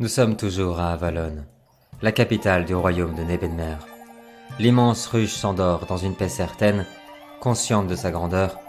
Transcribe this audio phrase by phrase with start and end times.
[0.00, 1.44] Nous sommes toujours à Avalon,
[2.02, 3.74] la capitale du royaume de Nebenmer.
[4.60, 6.86] L'immense ruche s'endort dans une paix certaine,
[7.40, 8.60] consciente de sa grandeur,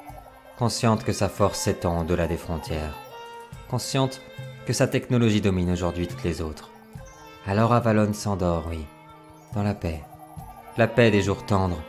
[0.58, 2.98] consciente que sa force s'étend au-delà des frontières,
[3.70, 4.22] consciente
[4.66, 6.72] que sa technologie domine aujourd'hui toutes les autres.
[7.46, 8.88] Alors Avalon s'endort, oui,
[9.54, 10.02] dans la paix.
[10.78, 11.84] La paix des jours tendres,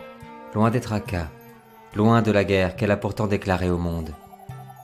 [0.55, 1.29] loin des tracas,
[1.95, 4.11] loin de la guerre qu'elle a pourtant déclarée au monde.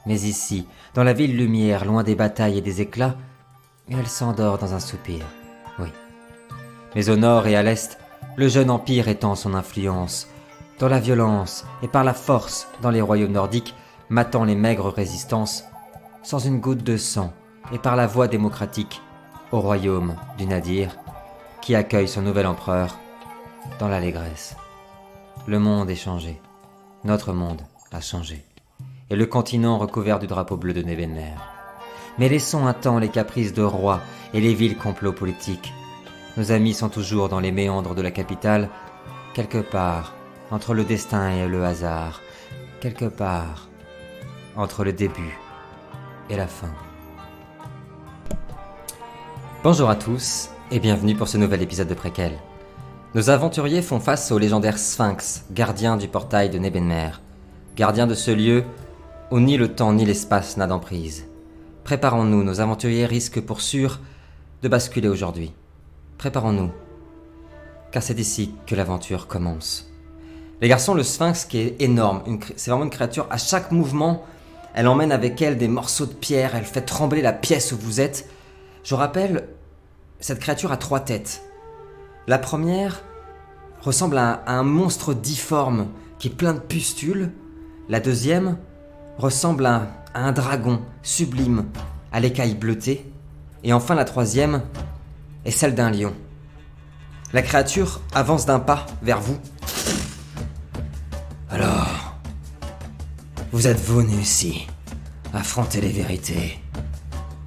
[0.06, 3.16] Mais ici, dans la ville lumière, loin des batailles et des éclats,
[3.88, 5.24] elle s'endort dans un soupir,
[5.78, 5.88] oui.
[6.94, 7.98] Mais au nord et à l'est,
[8.36, 10.28] le jeune empire étend son influence,
[10.78, 13.74] dans la violence et par la force dans les royaumes nordiques,
[14.08, 15.64] matant les maigres résistances,
[16.22, 17.32] sans une goutte de sang,
[17.72, 19.00] et par la voie démocratique,
[19.52, 20.96] au royaume du Nadir,
[21.62, 22.98] qui accueille son nouvel empereur
[23.78, 24.56] dans l'allégresse.
[25.46, 26.40] Le monde est changé,
[27.04, 27.62] notre monde
[27.92, 28.44] a changé
[29.10, 31.34] et le continent recouvert du drapeau bleu de Nebenmer.
[32.18, 34.00] Mais laissons un temps les caprices de rois
[34.32, 35.72] et les villes complots politiques.
[36.36, 38.68] Nos amis sont toujours dans les méandres de la capitale,
[39.34, 40.14] quelque part
[40.50, 42.20] entre le destin et le hasard,
[42.80, 43.68] quelque part
[44.56, 45.38] entre le début
[46.30, 46.72] et la fin.
[49.62, 52.32] Bonjour à tous et bienvenue pour ce nouvel épisode de Préquel.
[53.14, 57.10] Nos aventuriers font face au légendaire Sphinx, gardien du portail de Nebenmer,
[57.76, 58.64] gardien de ce lieu
[59.30, 61.26] où ni le temps ni l'espace n'a d'emprise.
[61.86, 64.00] Préparons-nous, nos aventuriers risquent pour sûr
[64.60, 65.52] de basculer aujourd'hui.
[66.18, 66.72] Préparons-nous,
[67.92, 69.88] car c'est ici que l'aventure commence.
[70.60, 72.24] Les garçons, le sphinx qui est énorme,
[72.56, 74.24] c'est vraiment une créature, à chaque mouvement,
[74.74, 78.00] elle emmène avec elle des morceaux de pierre, elle fait trembler la pièce où vous
[78.00, 78.28] êtes.
[78.82, 79.46] Je rappelle,
[80.18, 81.44] cette créature a trois têtes.
[82.26, 83.04] La première
[83.80, 85.86] ressemble à un monstre difforme
[86.18, 87.30] qui est plein de pustules.
[87.88, 88.58] La deuxième
[89.18, 89.86] ressemble à,
[90.24, 91.66] un dragon sublime
[92.12, 93.10] à l'écaille bleutée.
[93.64, 94.62] Et enfin la troisième
[95.44, 96.14] est celle d'un lion.
[97.32, 99.38] La créature avance d'un pas vers vous.
[101.50, 102.18] Alors,
[103.52, 104.66] vous êtes venu ici
[105.34, 106.58] affronter les vérités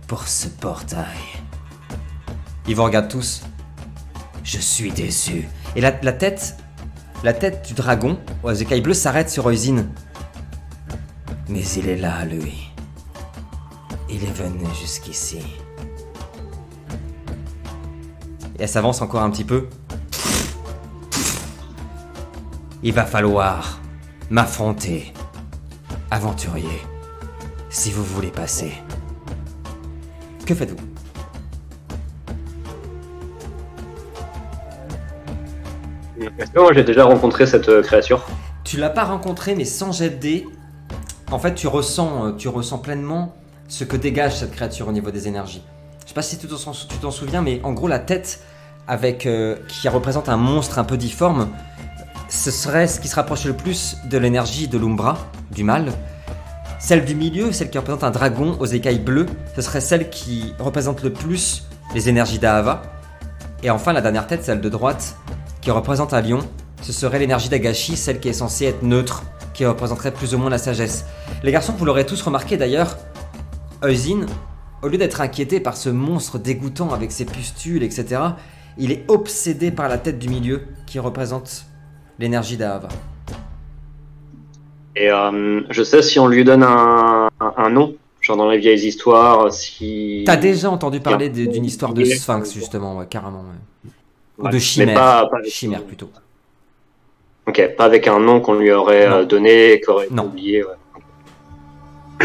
[0.07, 1.06] pour ce portail.
[2.68, 3.44] Ils vous regardent tous.
[4.44, 5.47] Je suis déçu.
[5.75, 6.57] Et la, tête,
[7.24, 9.90] la tête du dragon aux écailles bleues s'arrête sur Oisine.
[11.50, 12.72] Mais il est là, lui.
[14.08, 15.40] Il est venu jusqu'ici.
[18.58, 19.68] Et elle s'avance encore un petit peu.
[22.84, 23.80] Il va falloir
[24.30, 25.12] m'affronter,
[26.12, 26.82] aventurier,
[27.70, 28.74] si vous voulez passer.
[30.46, 30.78] Que faites-vous?
[36.56, 38.26] Moi j'ai déjà rencontré cette euh, créature?
[38.64, 40.48] Tu l'as pas rencontré mais sans jet de dés,
[41.31, 43.35] en fait, tu ressens, euh, tu ressens pleinement
[43.67, 45.63] ce que dégage cette créature au niveau des énergies.
[46.03, 48.41] Je sais pas si tu t'en souviens, mais en gros, la tête
[48.90, 51.50] euh, qui représente un monstre un peu difforme,
[52.29, 55.18] ce serait ce qui se rapproche le plus de l'énergie de l'Umbra,
[55.51, 55.91] du mal.
[56.79, 60.53] Celle du milieu, celle qui représente un dragon aux écailles bleues, ce serait celle qui
[60.57, 62.81] représente le plus les énergies d'Ahava.
[63.62, 65.16] Et enfin, la dernière tête, celle de droite,
[65.62, 66.39] qui représente un lion,
[66.81, 69.23] ce serait l'énergie d'Agashi, celle qui est censée être neutre,
[69.54, 71.06] qui représenterait plus ou moins la sagesse.
[71.44, 72.98] Les garçons, vous l'aurez tous remarqué d'ailleurs,
[73.84, 74.26] Eusin,
[74.82, 78.22] au lieu d'être inquiété par ce monstre dégoûtant avec ses pustules, etc.,
[78.78, 81.66] il est obsédé par la tête du milieu qui représente
[82.18, 82.88] l'énergie d'Ava.
[84.96, 87.30] Et euh, je sais si on lui donne un,
[87.70, 90.24] nom, genre dans les vieilles histoires, si.
[90.26, 93.46] T'as déjà entendu parler d'une histoire de sphinx, justement, carrément.
[94.38, 95.30] Ou de chimère.
[95.46, 96.10] chimère plutôt.
[97.50, 100.64] Ok, pas avec un nom qu'on lui aurait euh, donné et qu'on aurait oublié.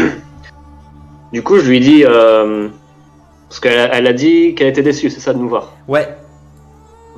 [1.33, 2.03] du coup, je lui dis.
[2.05, 2.69] Euh,
[3.49, 5.73] parce qu'elle elle a dit qu'elle était déçue, c'est ça de nous voir?
[5.87, 6.15] Ouais.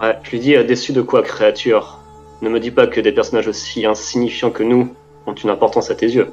[0.01, 1.99] Ouais, je lui dis euh, déçue de quoi, créature?
[2.41, 4.95] Ne me dis pas que des personnages aussi insignifiants que nous
[5.25, 6.31] ont une importance à tes yeux.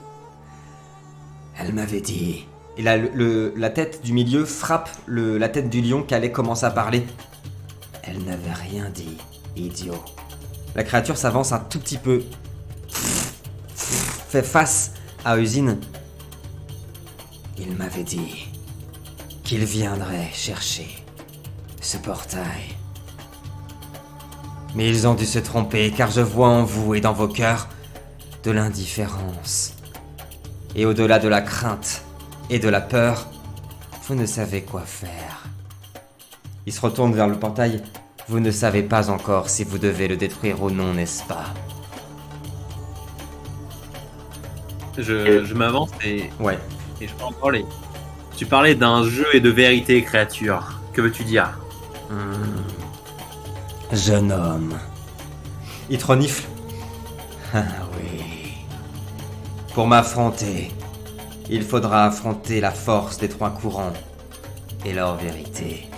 [1.58, 2.46] Elle m'avait dit.
[2.78, 6.30] Et là, le, la tête du milieu frappe le, la tête du lion qui allait
[6.30, 7.02] commencer à parler.
[8.04, 9.16] Elle n'avait rien dit,
[9.56, 9.94] idiot.
[10.74, 12.22] La créature s'avance un tout petit peu.
[13.76, 14.92] Fait face
[15.24, 15.78] à Usine.
[17.58, 18.48] Il m'avait dit
[19.44, 21.04] qu'il viendrait chercher
[21.80, 22.76] ce portail.
[24.74, 27.68] Mais ils ont dû se tromper car je vois en vous et dans vos cœurs
[28.42, 29.74] de l'indifférence.
[30.74, 32.02] Et au-delà de la crainte
[32.50, 33.28] et de la peur,
[34.08, 35.44] vous ne savez quoi faire.
[36.66, 37.82] Il se retourne vers le portail
[38.28, 41.44] vous ne savez pas encore si vous devez le détruire ou non, n'est-ce pas
[44.96, 46.58] Je, m'avance et, ouais.
[47.00, 47.64] et je peux en parler.
[48.36, 50.80] Tu parlais d'un jeu et de vérité, créature.
[50.92, 51.58] Que veux-tu dire
[52.10, 52.62] Hmm.
[53.92, 54.74] Jeune homme.
[55.88, 56.44] Il te renifle.
[57.54, 57.62] Ah
[57.98, 58.58] oui.
[59.74, 60.70] Pour m'affronter,
[61.48, 63.92] il faudra affronter la force des trois courants
[64.84, 65.88] et leur vérité.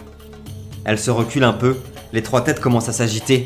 [0.84, 1.76] Elle se recule un peu,
[2.16, 3.44] les trois têtes commencent à s'agiter.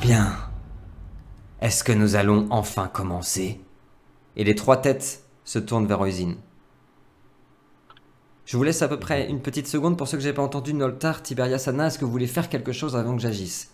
[0.00, 0.32] Bien.
[1.60, 3.58] Est-ce que nous allons enfin commencer?
[4.36, 6.36] Et les trois têtes se tournent vers Oisine.
[8.46, 10.72] Je vous laisse à peu près une petite seconde pour ceux que j'ai pas entendu.
[10.72, 13.70] Noltar, Tiberias, Anna, est-ce que vous voulez faire quelque chose avant que j'agisse?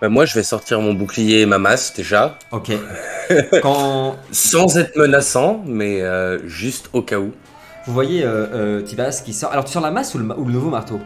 [0.00, 2.72] Bah, moi, je vais sortir mon bouclier et ma masse déjà, Ok.
[3.60, 7.34] Quand sans être menaçant, mais euh, juste au cas où.
[7.88, 9.50] Vous voyez euh, euh, Tiberias qui sort.
[9.50, 11.00] Alors tu sors la masse ou le, ma- ou le nouveau marteau?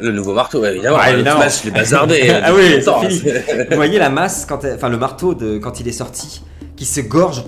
[0.00, 0.98] Le nouveau marteau, évidemment.
[1.06, 1.40] Le évidemment.
[1.42, 2.20] Smash, je l'ai bazardé.
[2.30, 3.30] euh, Ah oui, c'est fini.
[3.30, 3.64] hein.
[3.70, 6.42] Vous voyez la masse, quand elle- enfin le marteau de, quand il est sorti,
[6.76, 7.44] qui se gorge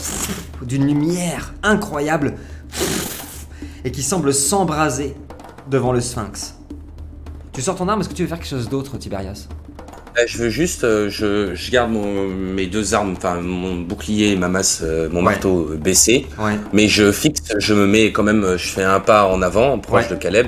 [0.63, 2.35] d'une lumière incroyable
[3.85, 5.17] et qui semble s'embraser
[5.71, 6.55] devant le sphinx.
[7.53, 9.49] Tu sors ton arme, est-ce que tu veux faire quelque chose d'autre, Tiberias?
[10.27, 14.37] Je veux juste, euh, je, je garde mon- mes deux armes, enfin mon bouclier et
[14.37, 15.23] ma masse, euh, mon Ouais.
[15.33, 16.57] marteau euh, baissé, Ouais.
[16.73, 20.05] mais je fixe, je me mets quand même, je fais un pas en avant, proche
[20.05, 20.11] Ouais.
[20.11, 20.47] de Caleb,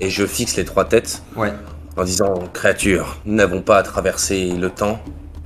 [0.00, 1.50] et je fixe les trois têtes Ouais.
[1.96, 5.00] en disant Créature, nous n'avons pas à traverser le temps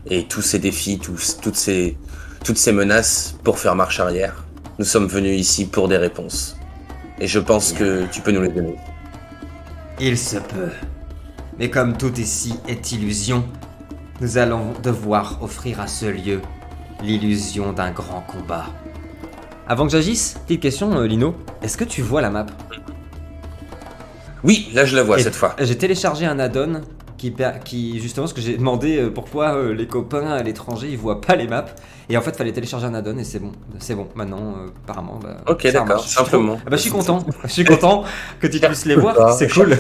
[0.05, 1.97] et tous ces défis, tous, toutes, ces,
[2.45, 4.45] toutes ces menaces pour faire marche arrière.
[4.81, 6.57] Nous sommes venus ici pour des réponses.
[7.21, 8.75] Et je pense que tu peux nous les donner.
[10.01, 10.71] Il se peut.
[11.59, 13.45] Mais comme tout ici est illusion,
[14.21, 16.41] nous allons devoir offrir à ce lieu
[17.03, 18.67] l'illusion d'un grand combat.
[19.67, 21.35] Avant que j'agisse, petite question, euh, Lino.
[21.63, 22.47] Est-ce que tu vois la map?
[24.43, 25.55] Oui, là je la vois Et cette fois.
[25.59, 26.83] J'ai téléchargé un add-on
[27.65, 31.21] qui, justement, parce que j'ai demandé euh, pourquoi euh, les copains à l'étranger ils voient
[31.21, 31.67] pas les maps.
[32.09, 33.53] Et en fait, fallait télécharger un add-on et c'est bon.
[33.79, 35.21] C'est bon, maintenant, euh, apparemment.
[35.23, 36.09] Bah, Ok, d'accord, marche.
[36.09, 36.59] Je simplement.
[36.67, 37.25] Ah bah, je suis content.
[37.45, 38.03] Je suis content
[38.41, 39.33] que tu puisses les voir.
[39.35, 39.77] C'est cool.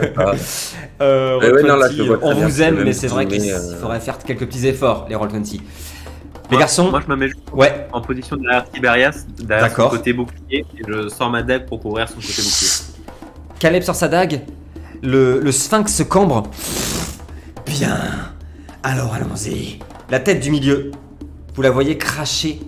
[1.01, 3.27] Euh, Mais ouais, non, là, Roll20, je vois très on vous aime, mais c'est vrai
[3.27, 3.77] qu'il euh.
[3.81, 5.61] faudrait faire quelques petits efforts, les Roll20.
[6.51, 9.91] Les garçons Moi, je me mets juste Ouais, en position derrière Tiberias, derrière son D'accord.
[9.91, 12.71] côté bouclier, et je sors ma dague pour couvrir son côté bouclier.
[13.59, 14.43] Caleb sort sa dague,
[15.03, 16.45] le, le sphinx se cambre.
[17.67, 18.33] Bien,
[18.83, 19.79] alors allons-y.
[20.11, 20.91] La tête du milieu,
[21.55, 22.61] vous la voyez cracher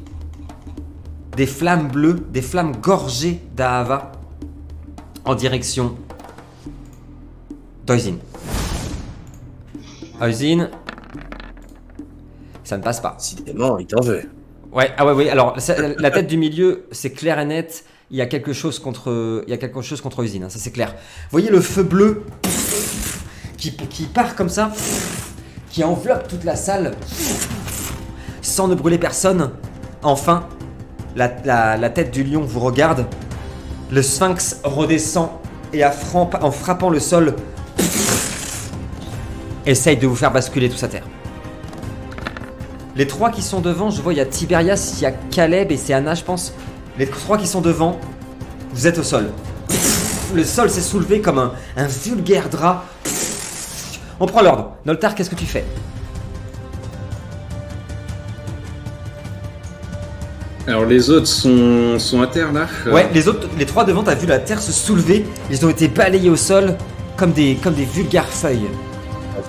[1.36, 4.12] des flammes bleues, des flammes gorgées d'Ahava
[5.24, 5.96] en direction
[7.86, 8.16] d'Oisin.
[10.20, 10.70] Oisin,
[12.64, 13.16] ça ne passe pas.
[13.18, 14.22] Décidément, il t'en veut.
[14.72, 15.28] Ouais, ah ouais, oui.
[15.28, 17.84] Alors, ça- la tête du milieu, c'est clair et net.
[18.10, 20.70] Il y a quelque chose contre, il y a quelque chose contre hein, ça c'est
[20.70, 20.92] clair.
[20.92, 22.24] Vous voyez le feu bleu
[23.70, 24.72] qui, part comme ça,
[25.70, 26.92] qui enveloppe toute la salle,
[28.40, 29.50] sans ne brûler personne.
[30.02, 30.48] Enfin,
[31.14, 31.28] la,
[31.90, 33.06] tête du lion vous regarde.
[33.90, 35.28] Le sphinx redescend
[35.72, 37.36] et en frappant le sol,
[39.64, 41.04] essaye de vous faire basculer tous à terre.
[42.96, 45.72] Les trois qui sont devant, je vois, il y a Tiberias, il y a Caleb
[45.72, 46.52] et c'est Anna, je pense.
[46.98, 47.98] Les trois qui sont devant,
[48.72, 49.30] vous êtes au sol.
[50.34, 51.38] Le sol s'est soulevé comme
[51.76, 52.84] un vulgaire drap.
[54.20, 54.72] On prend l'ordre.
[54.86, 55.64] Noltar, qu'est-ce que tu fais?
[60.66, 62.68] Alors les autres sont, sont à terre là?
[62.86, 65.26] Euh, Ouais, les autres, les trois devant, t'as vu la terre se soulever.
[65.50, 66.76] Ils ont été balayés au sol
[67.16, 68.68] comme des, comme des vulgaires feuilles.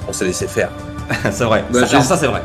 [0.08, 0.70] On s'est laissé faire.
[1.32, 1.63] c'est vrai.
[1.72, 2.41] Bah, ça, j'ai- alors ça, c'est vrai.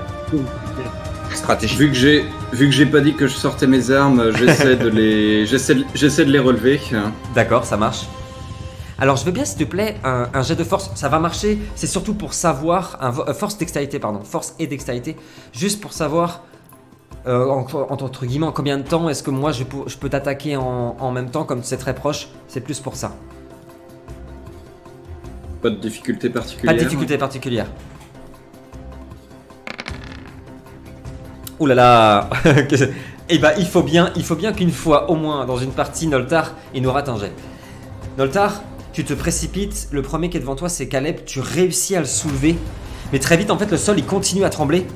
[1.35, 1.77] Stratégie.
[1.77, 4.89] Vu que j'ai vu que j'ai pas dit que je sortais mes armes, j'essaie de
[4.89, 6.79] les j'essaie de- j'essaie de les relever.
[7.35, 8.07] D'accord, ça marche.
[9.00, 10.90] Alors, je veux bien, s'il te plaît, un, un jet de force.
[10.97, 11.59] Ça va marcher.
[11.76, 12.99] C'est surtout pour savoir.
[13.00, 14.21] Un, euh, force dextérité, pardon.
[14.25, 15.17] Force et dextérité.
[15.52, 16.43] Juste pour savoir.
[17.26, 19.97] euh, en- en- entre guillemets, en combien de temps est-ce que moi je peux, je
[19.99, 23.12] peux t'attaquer en, en même temps, comme c'est très proche C'est plus pour ça.
[25.61, 26.75] Pas de difficulté particulière.
[26.75, 27.67] Pas de difficulté particulière.
[31.61, 32.31] Ouh là là
[33.28, 36.07] Eh ben, il faut bien, il faut bien qu'une fois, au moins, dans une partie,
[36.07, 37.33] Noltar, il nous rate un jet.
[38.17, 38.62] Noltar,
[38.99, 42.05] tu te précipites, le premier qui est devant toi, c'est Caleb, tu réussis à le
[42.05, 42.59] soulever,
[43.12, 44.88] mais très vite, en fait, le sol, il continue à trembler.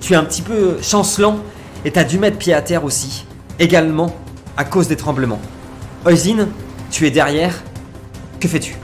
[0.00, 1.40] Tu es un petit peu chancelant,
[1.84, 3.26] et t'as dû mettre pied à terre aussi,
[3.58, 4.14] également,
[4.56, 5.40] à cause des tremblements.
[6.04, 6.46] Oisin,
[6.92, 7.52] tu es derrière,
[8.38, 8.76] que fais-tu?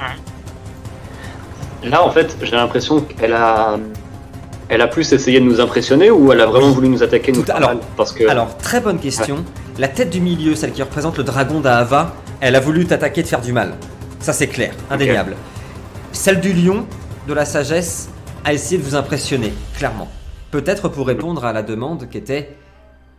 [1.84, 3.78] Là, en fait, j'ai l'impression qu'elle a.
[4.70, 7.40] Elle a plus essayé de nous impressionner ou elle a vraiment voulu nous attaquer nous
[7.42, 8.26] Tout- faire alors- mal Parce que.
[8.28, 9.44] Alors, très bonne question.
[9.78, 12.12] La tête du milieu, celle qui représente le dragon d'Ahava,
[12.42, 13.74] elle a voulu t'attaquer, te faire du mal.
[14.18, 15.36] Ça, c'est clair, indéniable.
[16.12, 16.86] Celle du lion,
[17.26, 18.10] de la sagesse,
[18.44, 20.08] a essayé de vous impressionner, clairement.
[20.50, 22.54] Peut-être pour répondre à la demande qui était.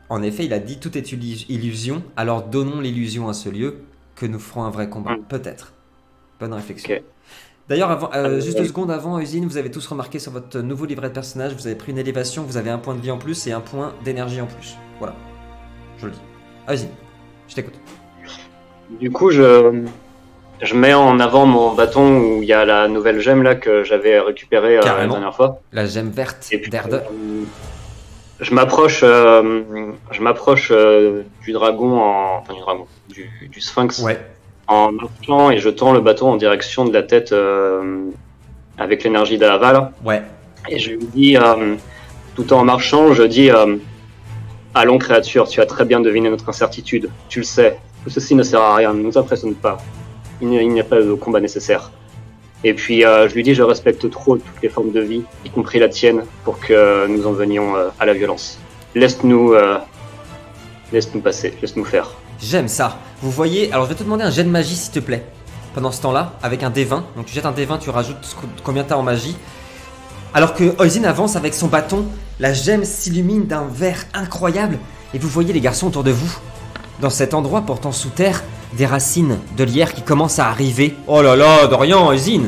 [0.09, 3.77] En effet, il a dit tout est illu- illusion, alors donnons l'illusion à ce lieu.
[4.15, 5.15] que nous ferons un vrai combat.
[5.27, 5.73] Peut-être.
[6.39, 6.99] Bonne réflexion.
[7.67, 10.85] D'ailleurs, euh, Euh, juste deux secondes avant, Usine, vous avez tous remarqué sur votre nouveau
[10.85, 13.17] livret de personnage, vous avez pris une élévation, vous avez un point de vie en
[13.17, 14.75] plus et un point d'énergie en plus.
[14.99, 15.15] Voilà.
[15.97, 16.19] Je le dis.
[16.67, 16.89] Ah, Usine,
[17.47, 17.73] je t'écoute.
[18.99, 19.81] Du coup, je,
[20.61, 23.83] je mets en avant mon bâton où il y a la nouvelle gemme là que
[23.83, 25.59] j'avais récupérée euh, la dernière fois.
[25.71, 27.03] La gemme verte d'Erde.
[27.11, 27.43] euh,
[28.39, 29.63] je m'approche, euh,
[30.11, 34.19] je m'approche euh, du dragon, en, enfin du dragon, du, du sphinx Ouais.
[34.67, 37.33] en marchant et je tends le bâton en direction de la tête
[38.77, 39.91] avec l'énergie d'Ava là.
[40.03, 40.21] Ouais.
[40.69, 41.37] Et je lui dis,
[42.35, 43.49] tout en marchant, je dis
[44.75, 47.11] Allons, créature, tu as très bien deviné notre incertitude.
[47.29, 47.77] Tu le sais.
[48.03, 49.77] Tout ceci ne sert à rien, ne nous impressionne pas.
[50.41, 51.91] Il n'y a- pas de combat nécessaire.
[52.65, 55.49] Et puis, euh, je lui dis Je respecte trop toutes les formes de vie, y
[55.49, 58.57] compris la tienne, pour que nous en venions euh, à la violence.
[58.95, 59.53] Laisse-nous.
[59.53, 59.77] euh,
[60.91, 62.11] Laisse-nous passer, laisse-nous faire.
[62.39, 62.99] J'aime ça.
[63.21, 65.25] Vous voyez, alors je vais te demander un jet de magie s'il te plaît.
[65.73, 67.01] Pendant ce temps-là, avec un D20.
[67.15, 69.35] Donc tu jettes un D20, tu rajoutes combien t'as en magie.
[70.35, 72.05] Alors que Oisin avance avec son bâton,
[72.39, 74.77] la gemme s'illumine d'un vert incroyable.
[75.15, 76.37] Et vous voyez les garçons autour de vous.
[77.03, 78.45] Dans cet endroit portant sous terre,
[78.77, 80.95] des racines de lierre qui commencent à arriver.
[81.05, 82.43] Oh là là, Dorian, Oisin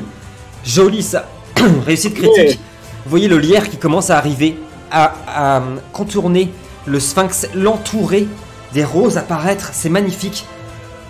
[0.63, 1.27] Joli ça
[1.85, 2.57] Réussite critique.
[3.03, 4.57] Vous voyez le lierre qui commence à arriver,
[4.89, 5.13] à,
[5.57, 6.53] à contourner
[6.85, 8.29] le sphinx, l'entourer
[8.71, 10.45] des roses apparaître, c'est magnifique.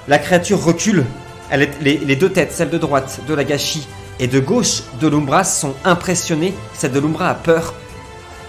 [0.08, 1.06] La créature recule.
[1.52, 3.88] Elle est- les, les deux têtes, celle de droite de la gâchis
[4.20, 6.56] et de gauche de l'Umbra, sont impressionnées.
[6.74, 7.76] Celle de l'Umbra a peur.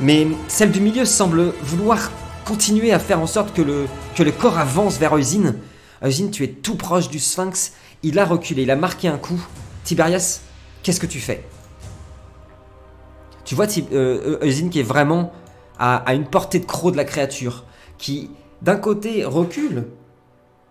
[0.00, 2.10] Mais celle du milieu semble vouloir
[2.46, 5.56] continuer à faire en sorte que le, que le corps avance vers Eusine.
[6.02, 7.72] Eusine, tu es tout proche du sphinx.
[8.02, 9.40] Il a reculé, il a marqué un coup.
[9.84, 10.40] Tiberias,
[10.82, 11.44] qu'est-ce que tu fais?
[13.44, 15.32] Tu vois euh, Eusine qui est vraiment
[15.78, 17.64] à, à une portée de croc de la créature,
[17.98, 18.30] qui
[18.62, 19.84] d'un côté recule,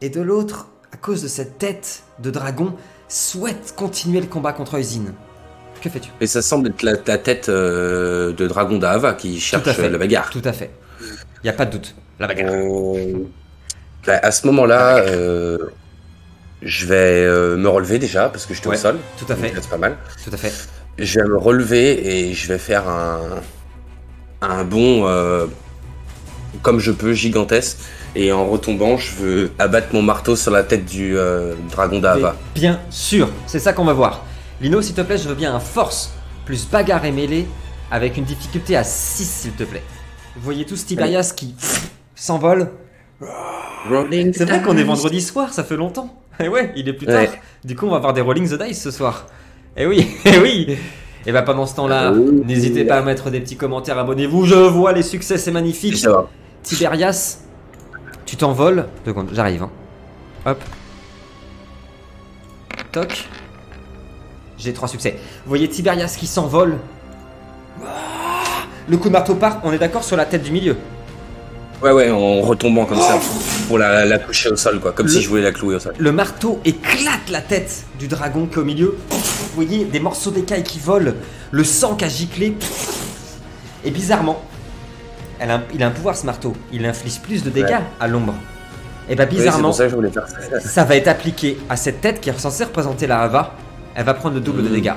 [0.02, 2.74] et de l'autre, à cause de cette tête de dragon,
[3.08, 5.14] souhaite continuer le combat contre Eusine.
[5.82, 6.10] Que fais-tu?
[6.20, 10.30] Et ça semble être la, la tête euh, de Dragon d'Ava qui cherche la bagarre.
[10.30, 10.72] Tout à fait.
[11.46, 11.94] Il y a pas de doute.
[12.20, 12.54] La bagarre.
[12.54, 13.28] Euh,
[14.08, 15.60] bah, à ce moment-là, euh,
[16.64, 18.98] je vais euh, me relever déjà parce que j'étais Ouais, au sol.
[19.20, 19.54] Tout à fait.
[19.54, 19.96] C'est pas mal.
[20.24, 20.52] Tout à fait.
[20.98, 23.20] Je vais me relever et je vais faire un,
[24.42, 25.46] un bond euh,
[26.64, 27.78] comme je peux, gigantesque.
[28.16, 31.16] Et en retombant, je veux abattre mon marteau sur la tête du
[31.70, 32.36] dragon d'Ava.
[32.56, 34.26] Bien sûr, c'est ça qu'on va voir.
[34.62, 36.12] Lino, s'il te plaît, je veux bien un force
[36.44, 37.46] plus bagarre et mêlée
[37.92, 39.84] avec une difficulté à 6, s'il te plaît.
[40.36, 42.72] Vous voyez tous Tiberias qui pff, s'envole.
[43.90, 46.14] Rolling C'est vrai qu'on est vendredi soir, ça fait longtemps.
[46.40, 47.28] Et ouais, il est plus Ouais.
[47.28, 47.36] tard.
[47.64, 49.28] Du coup, on va avoir des Rolling the Dice ce soir.
[49.78, 50.78] Et oui, et oui.
[51.26, 52.42] Et bah pendant ce temps-là, Oui.
[52.46, 54.46] n'hésitez pas à mettre des petits commentaires, abonnez-vous.
[54.46, 55.98] Je vois les succès, c'est magnifique.
[55.98, 56.30] Ça va.
[56.64, 57.40] Tiberias,
[58.26, 58.88] tu t'envoles.
[59.06, 59.64] Deux secondes, j'arrive.
[59.64, 59.72] hein.
[60.46, 60.62] Hop.
[62.92, 63.28] Toc.
[64.58, 65.12] J'ai trois succès.
[65.46, 66.78] Vous voyez Tiberias qui s'envole.
[68.88, 70.76] Le coup de marteau part, on est d'accord sur la tête du milieu.
[71.82, 73.20] Ouais, ouais, en retombant comme ça
[73.68, 74.92] pour la, la coucher au sol, quoi.
[74.94, 75.94] Comme Le- si je voulais la clouer au sol.
[75.98, 78.96] Le marteau éclate la tête du dragon qui est au milieu.
[79.10, 79.18] Vous
[79.56, 81.12] voyez des morceaux d'écailles qui volent,
[81.52, 82.56] le sang qui a giclé.
[83.84, 84.42] Et bizarrement,
[85.40, 86.54] elle a un- il a un pouvoir ce marteau.
[86.72, 87.80] Il inflige plus de dégâts Ouais.
[88.00, 88.34] à l'ombre.
[89.10, 92.64] Et bah Oui, c'est bizarrement, ça va être appliqué à cette tête qui est censée
[92.64, 93.54] représenter la Hava.
[93.94, 94.74] Elle va prendre le double de Mm.
[94.74, 94.94] dégâts.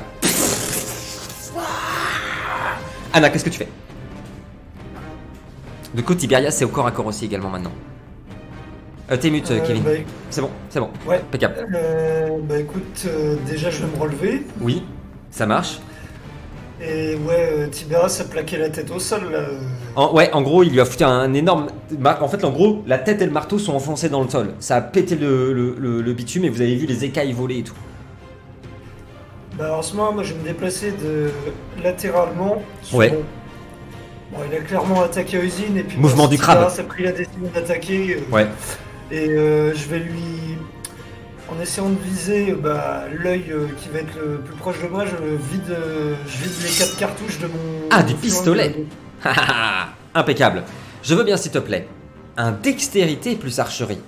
[3.13, 3.69] Anna, qu'est-ce que tu fais?
[5.95, 7.73] De coup, Tiberia, c'est au corps à corps aussi également maintenant.
[9.11, 9.83] Euh, T'es mute, Euh, Kevin.
[9.83, 9.91] bah,
[10.29, 10.91] C'est bon, c'est bon.
[11.07, 11.17] Ouais.
[11.17, 11.67] Impeccable.
[11.75, 14.43] euh, bah écoute, euh, déjà je vais me relever.
[14.61, 14.83] Oui,
[15.31, 15.79] ça marche.
[16.81, 19.41] Et ouais, euh, Tiberias a plaqué la tête au sol là.
[19.97, 21.69] En- ouais, en gros, il lui a foutu un énorme.
[22.05, 24.51] En fait, en gros, la tête et le marteau sont enfoncés dans le sol.
[24.61, 27.61] Ça a pété le, le- le- le bitume et vous avez vu les écailles voler
[27.61, 27.75] et tout.
[29.59, 31.31] Bah en ce moment, moi je vais me déplacer de
[31.83, 32.63] latéralement.
[32.83, 33.11] sur- Ouais.
[34.31, 36.59] Bon, il a clairement attaqué Usine et puis Mouvement bon, du crabe.
[36.79, 38.17] a pris la décision d'attaquer.
[38.31, 38.47] euh, Ouais.
[39.11, 40.59] Et euh, je vais lui.
[41.51, 44.89] En essayant de viser euh, bah, l'œil euh, qui va être le plus proche de
[44.89, 45.75] moi, je vide,
[46.27, 47.89] je vide les quatre cartouches de mon.
[47.91, 48.85] Ah, du pistolet.
[50.15, 50.63] Impeccable.
[51.03, 51.89] Je veux bien, s'il te plaît.
[52.37, 53.99] Un dextérité plus archerie.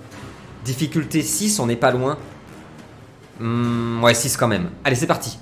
[0.63, 2.17] Difficulté 6, on n'est pas loin.
[3.39, 4.69] Hmm, ouais, 6 quand même.
[4.83, 5.39] Allez, c'est parti.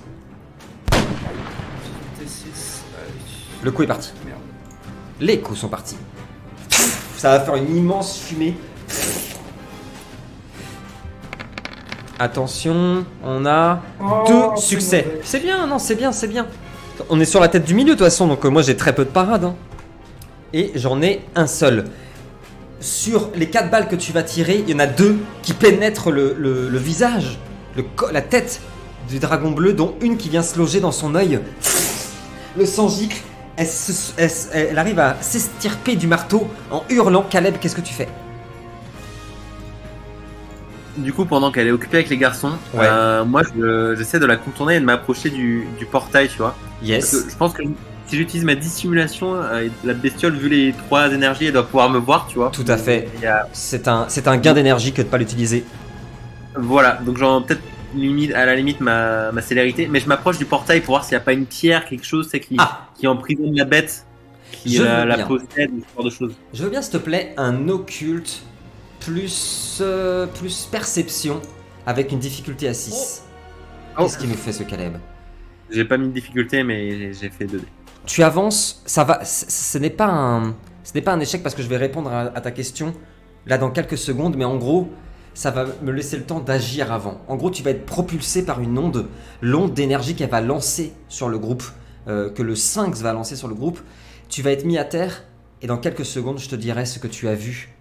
[3.62, 4.12] Le coup est parti.
[4.24, 4.38] Merde.
[5.20, 5.96] Les coups sont partis.
[7.16, 8.54] Ça va faire une immense fumée.
[12.18, 15.20] Attention, on a Oh, deux c'est succès.
[15.24, 16.46] C'est bien, non, c'est bien, c'est bien.
[17.08, 18.94] On est sur la tête du milieu de toute façon, donc euh, moi j'ai très
[18.94, 19.44] peu de parades.
[19.44, 19.54] hein.
[20.52, 21.84] Et j'en ai un seul.
[22.80, 26.10] sur les quatre balles que tu vas tirer, il y en a deux qui pénètrent
[26.10, 27.38] le, le- le visage,
[27.76, 28.60] le co- la tête
[29.08, 31.40] du dragon bleu, dont une qui vient se loger dans son œil.
[32.56, 33.20] Le sang gicle,
[33.60, 37.22] elle, se- elle se- elle arrive à s'estirper du marteau en hurlant.
[37.28, 38.08] Caleb, qu'est-ce que tu fais?
[40.96, 42.80] Du coup, pendant qu'elle est occupée avec les garçons, Ouais.
[42.84, 46.56] euh, moi, je- j'essaie de la contourner et de m'approcher du, du portail, tu vois.
[46.78, 47.10] Parce Yes.
[47.24, 47.62] que je pense que
[48.06, 51.98] si j'utilise ma dissimulation, euh, la bestiole, vu les trois énergies, elle doit pouvoir me
[51.98, 52.50] voir, tu vois.
[52.50, 53.08] Tout à fait.
[53.26, 55.64] A- C'est un, un gain d'énergie que de pas l'utiliser.
[56.56, 57.62] Voilà, donc genre peut-être
[57.94, 61.12] limite, à la limite ma, ma célérité, mais je m'approche du portail pour voir s'il
[61.16, 62.88] n'y a pas une pierre, quelque chose, c'est qui, Ah.
[62.98, 64.06] qui emprisonne la bête,
[64.52, 65.26] qui Je la, veux la bien.
[65.26, 66.34] possède, ce genre de choses.
[66.54, 68.42] Je veux bien, s'il te plaît, un occulte
[69.00, 71.40] plus, euh, plus perception
[71.86, 73.22] avec une difficulté à 6.
[73.98, 74.02] Oh.
[74.02, 74.98] Qu'est-ce qui nous fait ce Caleb?
[75.70, 77.64] J'ai pas mis de difficulté, mais j'ai- fait 2D.
[78.06, 79.24] Tu avances, ça va.
[79.24, 80.54] Ce n'est pas un,
[80.84, 82.92] ce n'est pas un échec parce que je vais répondre à, à ta question
[83.46, 84.90] là dans quelques secondes, mais en gros,
[85.34, 87.20] ça va me laisser le temps d'agir avant.
[87.28, 89.08] En gros, tu vas être propulsé par une onde,
[89.40, 91.64] l'onde d'énergie qu'elle va lancer sur le groupe,
[92.08, 93.80] euh, que le Sphinx va lancer sur le groupe.
[94.28, 95.24] Tu vas être mis à terre
[95.62, 97.74] et dans quelques secondes, je te dirai ce que tu as vu,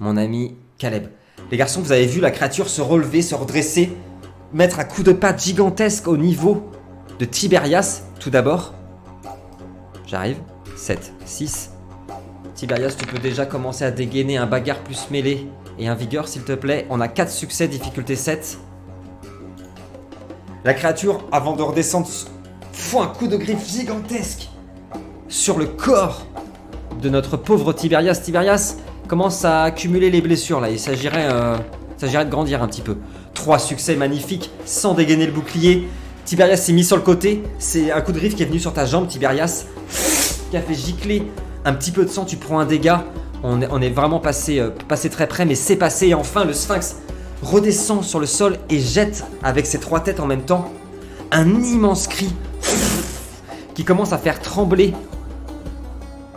[0.00, 1.08] mon ami Caleb.
[1.50, 3.92] Les garçons, vous avez vu la créature se relever, se redresser,
[4.52, 6.70] mettre un coup de patte gigantesque au niveau
[7.18, 8.74] de Tiberias, tout d'abord.
[10.06, 10.38] J'arrive.
[10.76, 11.70] 7, 6.
[12.54, 15.46] Tiberias, tu peux déjà commencer à dégainer un bagarre plus mêlé
[15.78, 16.86] et un vigueur, s'il te plaît.
[16.90, 18.58] On a 4 succès, difficulté 7.
[20.64, 22.08] La créature, avant de redescendre,
[22.72, 24.48] fout un coup de griffe gigantesque
[25.28, 26.26] sur le corps
[27.00, 28.20] de notre pauvre Tiberias.
[28.22, 30.70] Tiberias commence à accumuler les blessures là.
[30.70, 31.56] Il s'agirait, euh,
[32.00, 32.96] de grandir un petit peu.
[33.34, 35.88] 3 succès magnifiques sans dégainer le bouclier.
[36.24, 37.42] Tiberias s'est mis sur le côté.
[37.58, 39.64] C'est un coup de griffe qui est venu sur ta jambe, Tiberias,
[40.50, 41.22] qui a fait gicler
[41.64, 42.24] un petit peu de sang.
[42.24, 43.04] Tu prends un dégât.
[43.42, 46.08] On est, vraiment passé, euh, passé très près, mais c'est passé.
[46.08, 46.96] Et enfin, le sphinx
[47.42, 50.72] redescend sur le sol et jette avec ses trois têtes en même temps
[51.30, 52.32] un immense cri
[53.74, 54.92] qui commence à faire trembler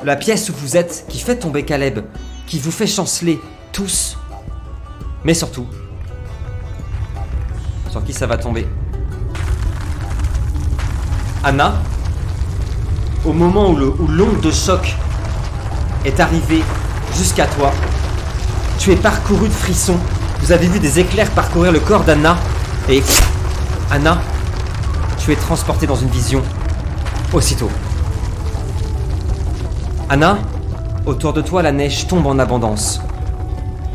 [0.04, 2.00] la pièce où vous êtes, qui fait tomber Caleb,
[2.48, 3.40] qui vous fait chanceler
[3.72, 4.18] tous,
[5.24, 5.66] mais surtout,
[7.90, 8.68] sur qui ça va tomber?
[11.44, 11.82] Anna,
[13.26, 14.96] au moment où l'onde de choc
[16.06, 16.64] est arrivée
[17.16, 17.72] jusqu'à toi,
[18.78, 19.98] tu es parcouru de frissons.
[20.42, 22.38] Vous avez vu des éclairs parcourir le corps d'Anna
[22.90, 23.04] et
[23.92, 24.22] Anna,
[25.20, 26.42] tu es transportée dans une vision
[27.34, 27.70] aussitôt.
[30.10, 30.40] Anna,
[31.06, 33.02] autour de toi la neige tombe en abondance.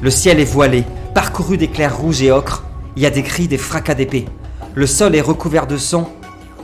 [0.01, 2.65] Le ciel est voilé, parcouru d'éclairs rouges et ocres.
[2.97, 4.27] Il y a des cris, des fracas d'épée.
[4.75, 6.11] Le sol est recouvert de sang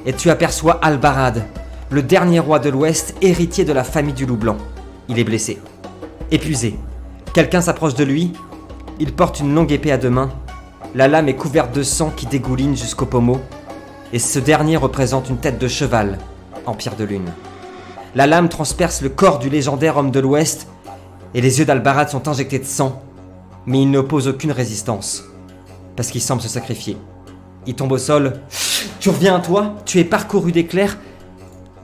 [0.07, 1.45] et tu aperçois Albarad,
[1.91, 4.57] le dernier roi de l'Ouest, héritier de la famille du loup blanc.
[5.09, 5.59] Il est blessé,
[6.33, 6.79] épuisé.
[7.35, 8.33] Quelqu'un s'approche de lui.
[8.99, 10.31] Il porte une longue épée à deux mains.
[10.95, 13.41] La lame est couverte de sang qui dégouline jusqu'au pommeau.
[14.13, 16.19] Et ce dernier représente une tête de cheval
[16.67, 17.31] en pierre de lune.
[18.15, 20.69] La lame transperce le corps du légendaire homme de l'Ouest
[21.35, 23.03] et les yeux d'Albarad sont injectés de sang.
[23.67, 25.25] Mais il n'oppose aucune résistance
[25.97, 26.97] parce qu'il semble se sacrifier.
[27.67, 28.41] Il tombe au sol.
[29.01, 30.99] Tu reviens à toi, tu es parcouru d'éclairs.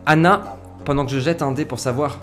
[0.07, 2.19] Anna, pendant que je jette un dé pour savoir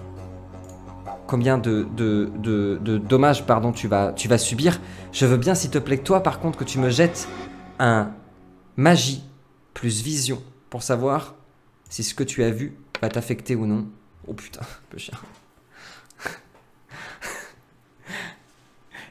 [1.28, 4.80] combien de, de, de, dommages pardon, tu, vas, tu vas subir,
[5.12, 7.28] je veux bien, s'il te plaît, toi, par contre, que tu me jettes
[7.80, 8.12] un
[8.78, 9.24] magie
[9.74, 11.36] plus vision pour savoir
[11.90, 13.88] si ce que tu as vu va t'affecter ou non.
[14.28, 15.24] Oh putain, peu cher.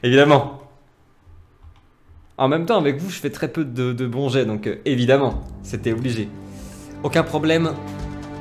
[0.03, 0.61] Évidemment.
[2.37, 4.75] En même temps, avec vous, je fais très peu de, de bons jets, donc euh,
[4.83, 6.27] évidemment, c'était obligé.
[7.01, 7.73] Aucun problème.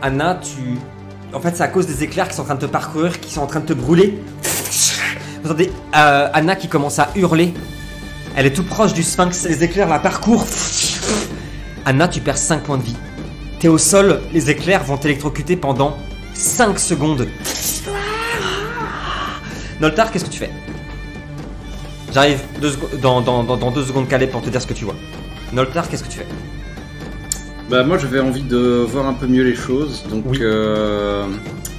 [0.03, 0.79] Anna, tu.
[1.35, 3.33] En fait, c'est à cause des éclairs qui sont en train de te parcourir, qui
[3.33, 4.23] sont en train de te brûler.
[5.43, 7.53] Vous entendez euh, Anna qui commence à hurler.
[8.37, 10.47] Elle est tout proche du sphinx, les éclairs la parcourent.
[11.85, 12.97] Anna, tu perds 5 points de vie.
[13.59, 15.97] T'es au sol, les éclairs vont t'électrocuter pendant
[16.35, 17.29] 5 secondes.
[19.81, 20.51] Noltar, qu'est-ce que tu fais?
[22.13, 22.41] J'arrive
[23.03, 24.95] dans, dans, dans, dans deux secondes calées pour te dire ce que tu vois.
[25.53, 26.27] Noltar, qu'est-ce que tu fais?
[27.71, 30.39] Bah moi j'avais envie de voir un peu mieux les choses, donc Oui.
[30.43, 31.25] euh,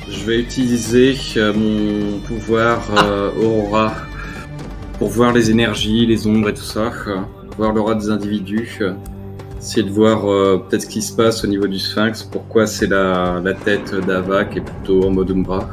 [0.10, 3.94] je vais utiliser euh, mon pouvoir euh, Aurora
[4.98, 7.18] pour voir les énergies, les ombres et tout ça, euh,
[7.58, 8.82] voir l'aura des individus,
[9.60, 12.88] essayer de voir euh, peut-être ce qui se passe au niveau du sphinx, pourquoi c'est
[12.88, 15.70] la, la tête d'Ava qui est plutôt en mode Umbra.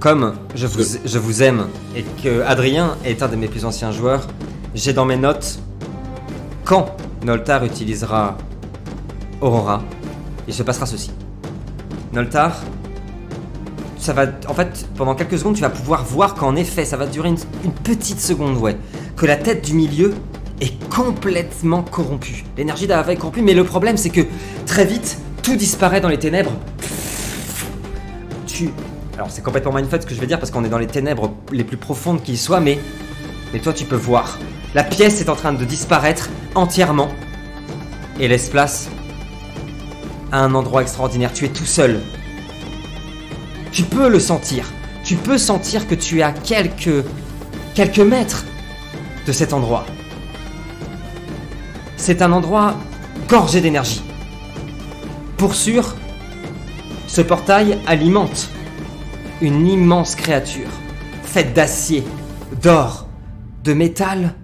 [0.00, 3.92] Comme je vous, je vous aime et que Adrien est un de mes plus anciens
[3.92, 4.26] joueurs,
[4.74, 5.60] j'ai dans mes notes
[6.64, 8.36] quand Noltar utilisera
[9.40, 9.82] Aurora,
[10.48, 11.12] il se passera ceci.
[12.12, 12.60] Noltar,
[13.98, 17.06] ça va, en fait, pendant quelques secondes, tu vas pouvoir voir qu'en effet, ça va
[17.06, 18.76] durer une, petite seconde, ouais,
[19.16, 20.14] que la tête du milieu
[20.60, 22.44] est complètement corrompue.
[22.56, 24.22] L'énergie d'Ava est corrompue, mais le problème, c'est que
[24.66, 26.52] très vite, tout disparaît dans les ténèbres.
[28.46, 28.70] Tu,
[29.14, 31.32] alors c'est complètement mindfuck ce que je vais dire parce qu'on est dans les ténèbres
[31.52, 32.80] les plus profondes qu'il soit, mais,
[33.52, 34.38] mais toi, tu peux voir.
[34.74, 37.08] La pièce est en train de disparaître entièrement
[38.18, 38.88] et laisse place
[40.30, 41.32] à un endroit extraordinaire.
[41.32, 42.00] Tu es tout seul.
[43.70, 44.70] Tu peux le sentir.
[45.04, 47.04] Tu peux sentir que tu es à quelques
[47.74, 48.44] quelques mètres
[49.26, 49.86] de cet endroit.
[51.96, 52.74] C'est un endroit
[53.28, 54.02] gorgé d'énergie.
[55.36, 55.94] Pour sûr,
[57.06, 58.48] ce portail alimente
[59.40, 60.70] une immense créature
[61.24, 62.04] faite d'acier,
[62.62, 63.06] d'or,
[63.64, 64.34] de métal,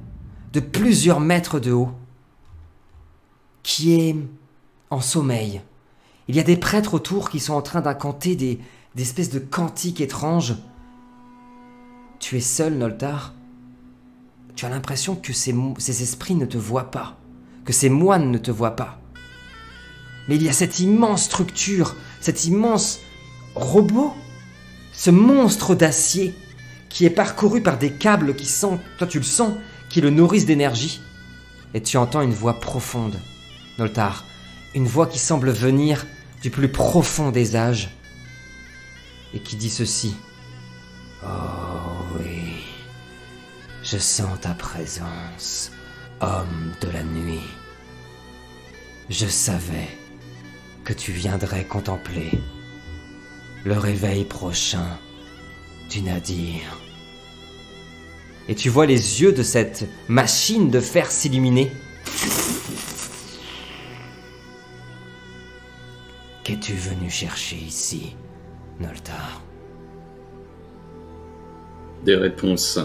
[0.52, 1.90] de plusieurs mètres de haut,
[3.62, 4.16] qui est
[4.90, 5.61] en sommeil.
[6.28, 8.61] Il y a des prêtres autour qui sont en train d'incanter des,
[8.96, 10.57] espèces de cantiques étranges.
[12.18, 13.35] Tu es seul, Noltar.
[14.54, 17.16] Tu as l'impression que ces, ces esprits ne te voient pas,
[17.64, 19.00] que ces moines ne te voient pas.
[20.28, 23.00] Mais il y a cette immense structure, cet immense
[23.54, 24.12] robot,
[24.92, 26.35] ce monstre d'acier
[26.88, 29.55] qui est parcouru par des câbles qui sont, toi tu le sens,
[29.88, 31.01] qui le nourrissent d'énergie.
[31.74, 33.18] Et tu entends une voix profonde,
[33.79, 34.24] Noltar,
[34.74, 36.07] une voix qui semble venir
[36.42, 37.90] du plus profond des âges
[39.35, 40.14] et qui dit ceci.
[41.22, 41.29] Oh
[42.18, 42.64] oui,
[43.83, 45.72] je sens ta présence,
[46.20, 47.42] homme de la nuit.
[49.11, 49.88] Je savais
[50.85, 52.31] que tu viendrais contempler
[53.64, 54.98] le réveil prochain
[55.88, 56.79] du Nadir.
[58.48, 61.70] Et tu vois les yeux de cette machine de fer s'illuminer.
[66.44, 68.16] Qu'es-tu venu chercher ici,
[68.81, 69.42] Noltar
[72.05, 72.79] Des réponses.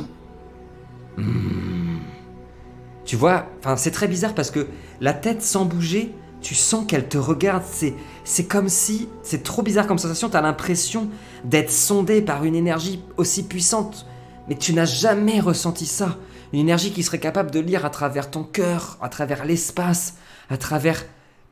[3.05, 4.67] Tu vois, enfin c'est très bizarre parce que
[4.99, 7.63] la tête sans bouger, tu sens qu'elle te regarde.
[7.65, 10.29] C'est, c'est comme si, c'est trop bizarre comme sensation.
[10.29, 11.09] T'as l'impression
[11.43, 14.05] d'être sondé par une énergie aussi puissante,
[14.47, 16.17] mais tu n'as jamais ressenti ça.
[16.53, 20.15] Une énergie qui serait capable de lire à travers ton cœur, à travers l'espace,
[20.49, 21.03] à travers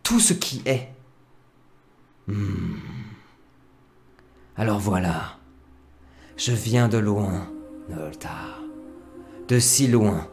[0.03, 0.89] tout ce qui est.
[2.27, 2.77] Hmm.
[4.55, 5.37] Alors voilà,
[6.37, 7.49] je viens de loin,
[7.89, 8.61] Noltar,
[9.47, 10.27] de si loin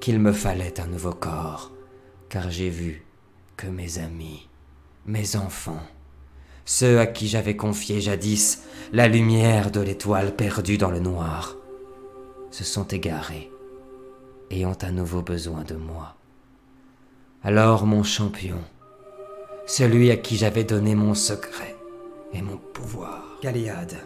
[0.00, 1.70] qu'il me fallait un nouveau corps,
[2.28, 3.04] car j'ai vu
[3.56, 4.48] que mes amis,
[5.06, 5.82] mes enfants,
[6.64, 8.62] ceux à qui j'avais confié jadis
[8.92, 11.56] la lumière de l'étoile perdue dans le noir,
[12.50, 13.50] se sont égarés
[14.50, 16.16] et ont à nouveau besoin de moi.
[17.42, 18.62] Alors mon champion,
[19.66, 21.76] celui à qui j'avais donné mon secret
[22.32, 23.96] et mon pouvoir, Galiad,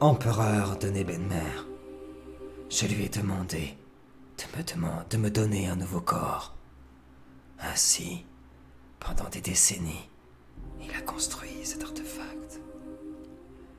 [0.00, 1.66] empereur de Nebenmer,
[2.70, 3.74] je lui ai demandé
[5.10, 6.54] de me donner un nouveau corps.
[7.60, 8.24] Ainsi,
[9.00, 10.08] pendant des décennies,
[10.80, 12.60] il a construit cet artefact.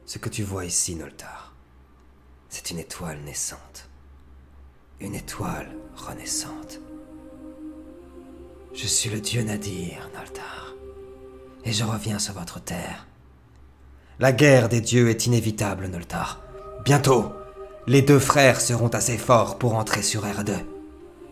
[0.05, 1.53] Ce que tu vois ici, Noltar,
[2.49, 3.89] c'est une étoile naissante.
[4.99, 6.79] Une étoile renaissante.
[8.73, 10.73] Je suis le dieu Nadir, Noltar,
[11.63, 13.07] et je reviens sur votre terre.
[14.19, 16.41] La guerre des dieux est inévitable, Noltar.
[16.83, 17.31] Bientôt,
[17.87, 20.53] les deux frères seront assez forts pour entrer sur R2,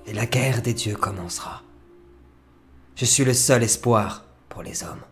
[0.06, 1.62] et la guerre des dieux commencera.
[2.98, 5.04] Je suis le seul espoir pour les hommes.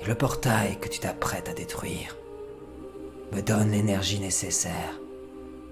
[0.00, 2.16] Et le portail que tu t'apprêtes à détruire
[3.32, 4.98] me donne l'énergie nécessaire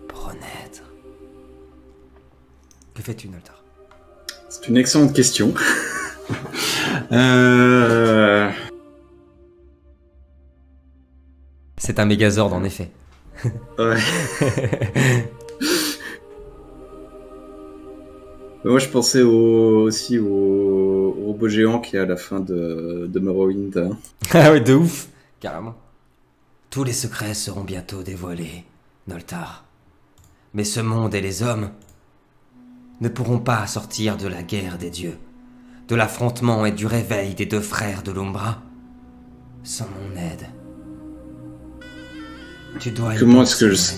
[0.06, 0.84] pour renaître.
[2.94, 3.60] Que fais-tu, Noltar?
[4.48, 5.52] C'est une excellente question.
[7.12, 8.48] euh...
[11.76, 12.92] C'est un mégazord, en effet.
[13.78, 13.96] Ouais.
[18.68, 23.08] Moi, je pensais au- aussi au, au robot géant qui est à la fin de,
[23.10, 23.76] de Morrowind.
[23.78, 23.96] hein.
[24.34, 25.08] Ah ouais, de ouf
[25.40, 25.74] Carrément.
[26.70, 28.64] Tous les secrets seront bientôt dévoilés,
[29.06, 29.64] Noltar.
[30.52, 31.70] Mais ce monde et les hommes
[33.00, 35.16] ne pourront pas sortir de la guerre des dieux,
[35.88, 38.60] de l'affrontement et du réveil des deux frères de l'Umbra,
[39.62, 40.46] sans mon aide.
[42.80, 43.92] Tu dois y Comment est-ce que je-.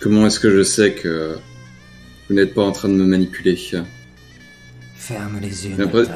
[0.00, 1.36] Comment est-ce que je sais que
[2.28, 3.56] vous n'êtes pas en train de me manipuler
[4.96, 6.08] Ferme les yeux, après-.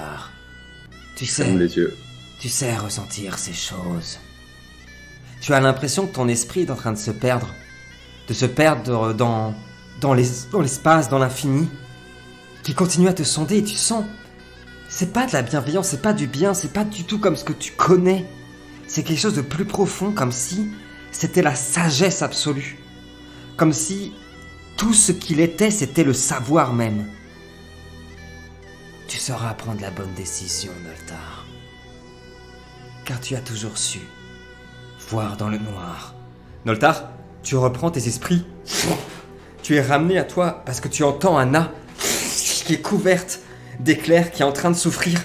[1.16, 1.96] Tu sais, Ferme les yeux.
[2.40, 4.18] Tu sais ressentir ces choses.
[5.40, 7.48] Tu as l'impression que ton esprit est en train de se perdre.
[8.28, 9.54] De se perdre dans,
[10.00, 11.68] dans les- dans l'espace, dans l'infini.
[12.62, 14.04] Qui continue à te sonder et tu sens.
[14.88, 17.44] C'est pas de la bienveillance, c'est pas du bien, c'est pas du tout comme ce
[17.44, 18.26] que tu connais.
[18.86, 20.68] c'est quelque chose de plus profond, comme si
[21.12, 22.76] c'était la sagesse absolue.
[23.56, 24.12] Comme si
[24.76, 27.06] tout ce qu'il était, c'était le savoir même.
[29.08, 31.44] Tu sauras prendre la bonne décision, Noltar.
[33.04, 34.00] Car tu as toujours su
[35.08, 36.14] voir dans le noir.
[36.64, 37.10] Noltar,
[37.42, 38.44] tu reprends tes esprits.
[39.62, 41.70] Tu es ramené à toi parce que tu entends Anna
[42.64, 43.40] qui est couverte
[43.80, 45.18] d'éclairs, qui est en train de souffrir.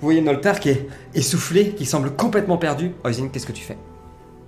[0.00, 2.92] Vous voyez Noltar qui est essoufflé, qui semble complètement perdu.
[3.04, 3.76] Oisin, qu'est-ce que tu fais?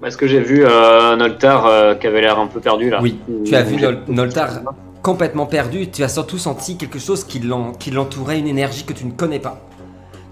[0.04, 3.20] Est-ce que j'ai vu euh, Noltar euh, qui avait l'air un peu perdu là Oui,
[3.28, 4.48] Ou- tu as vu Nol- Noltar
[5.02, 8.92] complètement perdu, tu as surtout senti quelque chose qui l'en- qui l'entourait, une énergie que
[8.92, 9.60] tu ne connais pas,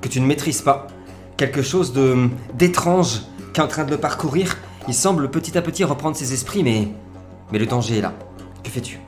[0.00, 0.86] que tu ne maîtrises pas,
[1.36, 1.92] quelque chose
[2.54, 4.56] d'étrange qui est en train de le parcourir.
[4.88, 6.88] Il semble petit à petit reprendre ses esprits, mais
[7.52, 8.12] mais le danger est là.
[8.62, 8.98] Que fais-tu?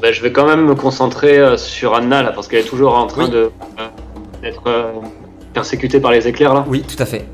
[0.00, 2.96] Bah, je vais quand même me concentrer euh, sur Anna là parce qu'elle est toujours
[2.96, 3.30] en train Oui.
[3.30, 3.50] de euh,
[4.42, 4.62] d'être
[5.58, 6.64] persécutée par les éclairs là.
[6.68, 7.24] Oui, tout à fait.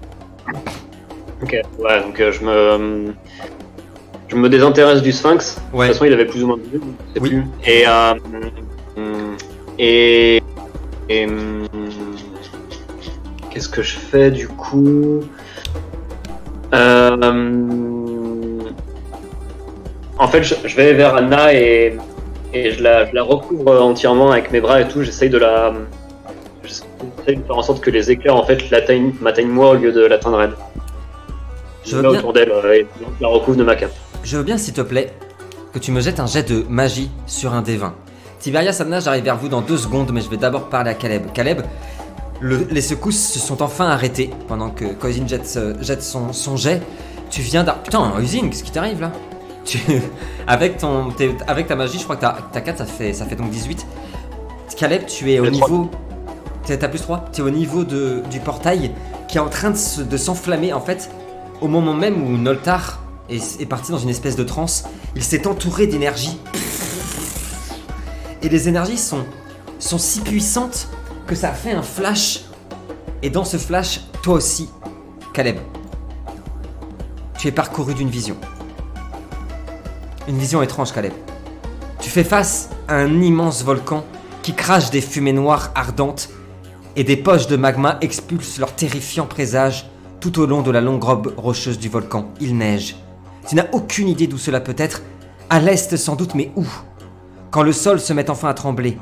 [1.43, 1.53] Ok.
[1.79, 3.13] Ouais, donc euh, je me
[4.29, 5.57] je me désintéresse du Sphinx.
[5.73, 5.87] De Ouais.
[5.87, 7.29] toute façon, il avait plus ou moins sais Oui.
[7.31, 7.45] plus.
[7.67, 8.15] Et euh,
[9.79, 10.43] et
[11.11, 11.27] et
[13.51, 15.21] qu'est-ce que je fais du coup?
[16.73, 17.17] Euh,
[20.19, 21.97] En fait, je, je vais vers Anna et
[22.57, 25.03] et je la, je la recouvre entièrement avec mes bras et tout.
[25.03, 25.73] J'essaye de la
[27.25, 30.41] faire en sorte que les éclairs en fait l'atteignent m'atteignent moi au lieu de l'atteindre
[30.43, 30.53] elle.
[31.85, 32.87] Je veux bien- autour d'elle euh, et
[33.21, 33.93] la recouvre de ma cape.
[34.23, 35.13] Je veux bien, s'il te plaît,
[35.73, 37.95] que tu me jettes un jet de magie sur un des 20.
[38.41, 41.33] Tiberias, Anna, j'arrive vers vous dans deux secondes, mais je vais d'abord parler à Caleb.
[41.35, 41.63] Caleb,
[42.41, 46.57] le- les secousses se sont enfin arrêtées pendant que Koizin jette, ce- jette son, son
[46.57, 46.81] jet.
[47.31, 47.83] Tu viens d'ar...
[47.83, 49.13] Putain, Koizin, qu'est-ce qui t'arrive là?
[49.65, 49.79] Tu...
[50.47, 51.09] avec, ton,
[51.47, 53.87] avec ta magie, je crois que ta, ta 4, ça fait, ça fait donc 18.
[54.77, 55.91] Caleb, tu es au niveau...
[56.67, 58.93] T'as t'as plus 3 Tu es au niveau du portail
[59.29, 61.11] qui est en train de se- de s'enflammer en fait
[61.61, 63.01] au moment même où Noltar
[63.31, 64.85] est, parti dans une espèce de transe.
[65.17, 66.39] Il s'est entouré d'énergie.
[68.43, 69.25] Et les énergies sont,
[69.79, 70.89] sont si puissantes
[71.27, 72.45] que ça fait un flash.
[73.23, 74.69] Et dans ce flash, toi aussi,
[75.33, 75.57] Caleb,
[77.39, 78.37] tu es parcouru d'une vision.
[80.29, 81.13] Une vision étrange, Caleb.
[82.01, 84.05] Tu fais face à un immense volcan
[84.43, 86.29] qui crache des fumées noires ardentes
[86.97, 91.03] et des poches de magma expulsent leurs terrifiants présages tout au long de la longue
[91.03, 92.29] robe rocheuse du volcan.
[92.41, 92.97] Il neige.
[93.49, 95.03] Tu n'as aucune idée d'où cela peut être.
[95.51, 96.67] À l'est sans doute, mais où?
[97.51, 98.97] Quand le sol se met enfin à trembler.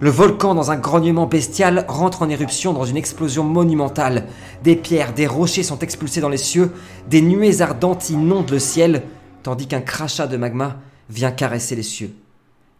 [0.00, 4.26] Le volcan, dans un grognement bestial, rentre en éruption dans une explosion monumentale.
[4.62, 6.72] Des pierres, des rochers sont expulsés dans les cieux,
[7.08, 9.04] des nuées ardentes inondent le ciel,
[9.42, 10.76] tandis qu'un crachat de magma
[11.08, 12.14] vient caresser les cieux.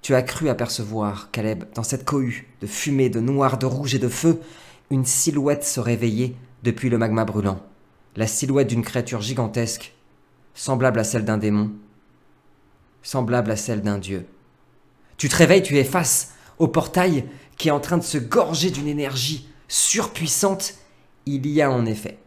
[0.02, 3.98] Tu as cru apercevoir, Caleb, dans cette cohue de fumée, de noir, de rouge et
[3.98, 4.40] de feu,
[4.90, 7.60] une silhouette se réveiller depuis le magma brûlant.
[8.14, 9.94] La silhouette d'une créature gigantesque,
[10.54, 11.72] semblable à celle d'un démon,
[13.02, 14.26] semblable à celle d'un dieu.
[15.16, 17.24] Tu te réveilles, tu es face au portail
[17.56, 20.74] qui est en train de se gorger d'une énergie surpuissante.
[21.24, 22.18] Il y a en effet.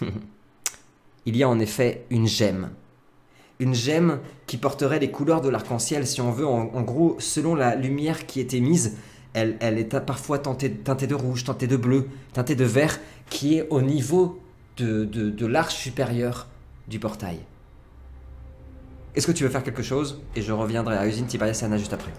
[1.26, 2.70] Il y a en effet une gemme.
[3.58, 6.46] Une gemme qui porterait les couleurs de l'arc-en-ciel, si on veut.
[6.46, 8.96] En, en gros, selon la lumière qui est émise,
[9.34, 13.58] elle, elle est parfois teintée, teintée de rouge, teintée de bleu, teintée de vert, qui
[13.58, 14.40] est au niveau
[14.76, 16.46] de, de, de l'arche supérieure
[16.88, 17.38] du portail.
[19.14, 20.22] Est-ce que tu veux faire quelque chose?
[20.36, 22.12] Et je reviendrai à Usine Tiberias et Anna juste après.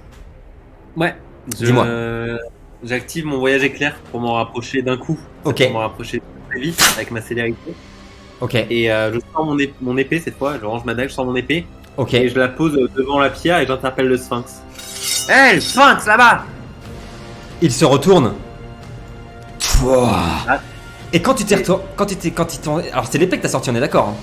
[0.96, 1.16] Ouais.
[1.48, 1.88] Dis-moi.
[2.84, 5.20] J'active mon voyage éclair pour m'en rapprocher d'un coup.
[5.46, 5.64] Ok.
[5.64, 7.74] Pour m'en rapprocher très vite avec ma célérité.
[8.40, 10.60] Ok, Et euh, je sors mon, ép- mon épée cette fois.
[10.60, 11.66] Je range ma dague, je sors mon épée.
[11.98, 12.14] Ok.
[12.14, 14.62] Et je la pose devant la pierre et j'interpelle le sphinx.
[15.30, 16.44] Hé, le sphinx là-bas
[17.62, 18.34] Il se retourne.
[19.80, 20.20] Pouah.
[20.48, 20.60] Ah.
[21.14, 23.50] Et quand tu t'es retourné, quand tu t'es, quand t'ont- alors c'est l'épée que t'as
[23.50, 24.10] sorti, on est d'accord.
[24.10, 24.16] hein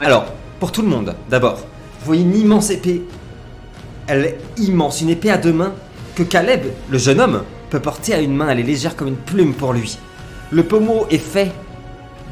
[0.00, 0.06] Ouais.
[0.06, 0.26] Alors,
[0.58, 3.02] pour tout le monde, d'abord, vous voyez une immense épée.
[4.06, 5.72] Elle est immense, une épée à deux mains
[6.16, 8.48] que Caleb, le jeune homme, peut porter à une main.
[8.48, 9.98] Elle est légère comme une plume pour lui.
[10.50, 11.52] Le pommeau est fait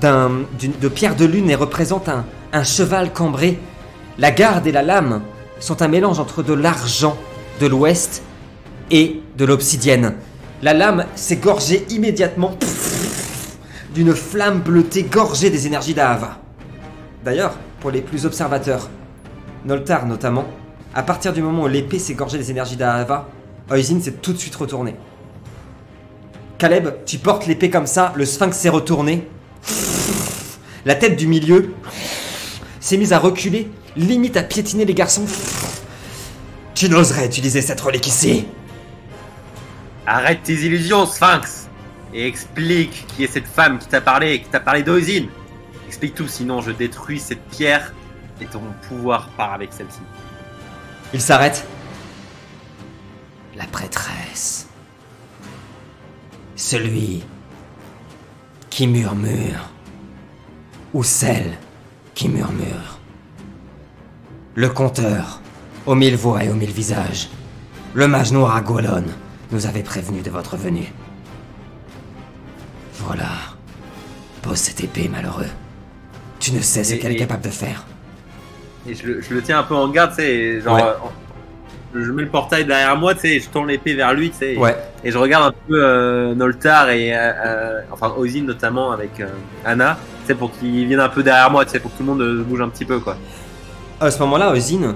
[0.00, 3.60] d'un, d'une- de pierre de lune et représente un, un cheval cambré.
[4.18, 5.22] La garde et la lame
[5.60, 7.16] sont un mélange entre de l'argent
[7.60, 8.22] de l'ouest
[8.90, 10.14] et de l'obsidienne.
[10.60, 12.58] La lame s'est gorgée immédiatement
[13.94, 16.38] d'une flamme bleutée gorgée des énergies d'Ahava.
[17.24, 18.90] D'ailleurs, pour les plus observateurs,
[19.64, 20.46] Noltar notamment,
[20.96, 23.28] à partir du moment où l'épée s'est gorgée des énergies d'Ahava,
[23.70, 24.96] Oisin s'est tout de suite retourné.
[26.58, 29.28] Caleb, tu portes l'épée comme ça, le sphinx s'est retourné.
[30.84, 31.72] La tête du milieu
[32.80, 35.26] s'est mise à reculer, limite à piétiner les garçons.
[36.74, 38.46] Tu n'oserais utiliser cette relique ici
[40.06, 41.68] Arrête tes illusions, sphinx
[42.14, 45.28] et explique qui est cette femme qui t'a parlé, qui t'a parlé d'Ozine.
[45.86, 47.92] Explique tout, sinon je détruis cette pierre
[48.40, 50.00] et ton pouvoir part avec celle-ci.
[51.12, 51.66] Il s'arrête.
[53.56, 54.68] La prêtresse.
[56.54, 57.24] Celui
[58.70, 59.70] qui murmure.
[60.94, 61.58] Ou celle
[62.14, 62.97] qui murmure.
[64.58, 65.38] Le conteur,
[65.86, 67.28] aux mille voix et aux mille visages.
[67.94, 69.04] Le mage noir à Golon
[69.52, 70.92] nous avait prévenu de votre venue.
[72.94, 73.28] Voilà.
[74.42, 75.46] Pose cette épée, malheureux.
[76.40, 77.84] Tu ne sais ce qu'elle est capable de faire.
[78.88, 80.74] Et je, le- je le tiens un peu en garde, tu sais, et genre.
[80.74, 80.82] Ouais.
[80.82, 84.38] euh, je mets le portail derrière moi, tu sais, je tourne l'épée vers lui, tu
[84.38, 84.54] sais.
[84.54, 84.76] et- Ouais.
[85.04, 87.10] Et je regarde un peu euh, Noltar et.
[87.14, 89.28] euh, enfin, Ozine notamment avec euh,
[89.64, 92.02] Anna, tu sais, pour qu'ils viennent un peu derrière moi, tu sais, pour que tout
[92.02, 93.16] le monde bouge un petit peu, quoi.
[94.00, 94.94] À ce moment-là, Ozine,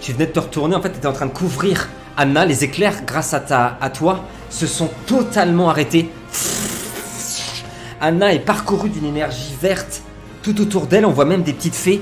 [0.00, 2.44] tu venais de te retourner, en fait, tu étais en train de couvrir Anna.
[2.44, 6.10] Les éclairs, grâce à, ta, à toi, se sont totalement arrêtés.
[8.00, 10.02] Anna est parcourue d'une énergie verte.
[10.42, 12.00] Tout autour d'elle, on voit même des petites fées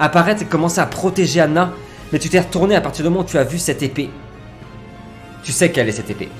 [0.00, 1.72] apparaître et commencer à protéger Anna.
[2.12, 4.10] Mais tu t'es retourné à partir du moment où tu as vu cette épée.
[5.44, 6.30] Tu sais quelle est cette épée.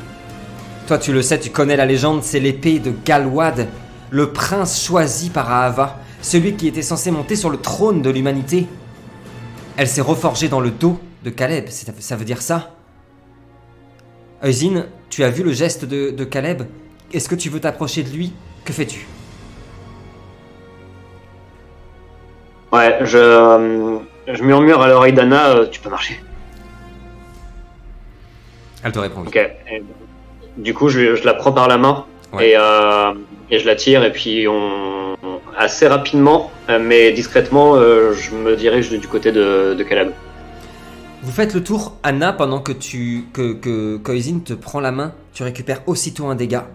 [0.89, 3.69] Toi, tu le sais, tu connais la légende, c'est l'épée de Galwad,
[4.11, 8.67] le prince choisi par Ahava, celui qui était censé monter sur le trône de l'humanité.
[9.77, 12.75] Elle s'est reforgée dans le dos de Caleb, ça veut dire ça
[14.43, 16.63] Eusine, tu as vu le geste de, de Caleb?
[17.13, 18.33] Est-ce que tu veux t'approcher de lui?
[18.65, 19.07] Que fais-tu?
[22.73, 23.99] Ouais, je, euh,
[24.33, 26.21] je murmure à l'oreille d'Anna, euh, tu peux marcher.
[28.83, 29.27] Elle te répond oui.
[29.29, 29.37] Ok.
[29.37, 29.83] Et
[30.57, 32.51] du coup, je, je la prends par la main Ouais.
[32.51, 33.13] et, euh,
[33.51, 35.17] et je la tire et puis on-
[35.57, 40.13] assez rapidement, euh, mais discrètement, euh, je me dirige du côté de, Caleb.
[41.23, 45.43] Vous faites le tour, Anna, pendant que tu que que te prend la main, tu
[45.43, 46.67] récupères aussitôt un dégât.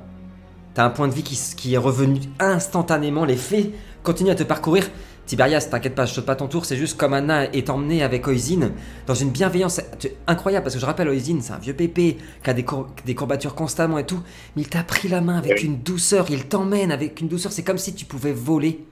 [0.73, 3.25] T'as un point de vie qui, qui est revenu instantanément.
[3.25, 3.71] Les fées
[4.03, 4.89] continuent à te parcourir.
[5.25, 6.65] Tiberias, t'inquiète pas, je saute pas ton tour.
[6.65, 8.71] C'est juste comme Anna est emmenée avec Oisin
[9.07, 9.81] dans une bienveillance
[10.27, 10.63] incroyable.
[10.63, 13.55] Parce que je rappelle, Oisin, c'est un vieux pépé qui a des, cour- des courbatures
[13.55, 14.19] constamment et tout.
[14.55, 15.65] Mais il t'a pris la main avec Oui.
[15.65, 16.27] une douceur.
[16.29, 17.51] Il t'emmène avec une douceur.
[17.51, 18.85] C'est comme si tu pouvais voler.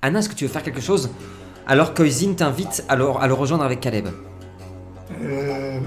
[0.00, 1.10] Anna, est-ce que tu veux faire quelque chose?
[1.66, 4.08] Alors qu'Oisin t'invite à le, à le rejoindre avec Caleb
[5.22, 5.78] Euh,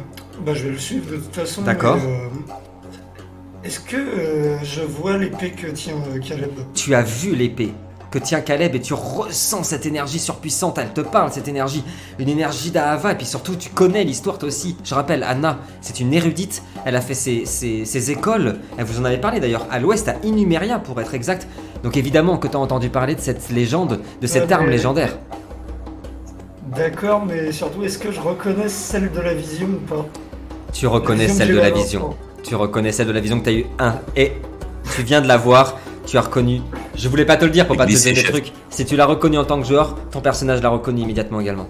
[0.45, 1.61] bah, je vais le suivre de toute façon.
[1.63, 1.97] D'accord.
[1.97, 2.27] euh,
[3.63, 6.51] Est-ce que euh, je vois l'épée que tient euh, Caleb?
[6.73, 7.71] Tu as vu l'épée
[8.11, 11.83] que tient Caleb et tu ressens cette énergie surpuissante, elle te parle cette énergie,
[12.19, 14.77] une énergie d'Ahava et puis surtout tu connais l'histoire toi aussi.
[14.83, 18.99] Je rappelle, Anna, c'est une érudite, elle a fait ses, ses- ses écoles, elle vous
[19.01, 21.47] en avait parlé d'ailleurs, à l'ouest, à Inumeria pour être exact.
[21.83, 24.71] Donc évidemment que tu as entendu parler de cette légende, de cette Ouais, arme mais-
[24.71, 25.17] légendaire.
[26.75, 30.05] D'accord, mais surtout, est-ce que je reconnais celle de la vision ou pas?
[30.73, 32.15] Tu reconnais celle de la vision.
[32.43, 34.33] Tu reconnais celle de la vision que tu as eu un et
[34.95, 36.61] tu viens de la voir, tu as reconnu.
[36.95, 38.51] Je voulais pas te le dire pour pas te donner des trucs.
[38.71, 41.67] Si tu l'as reconnu en tant que joueur, ton personnage l'a reconnu immédiatement également.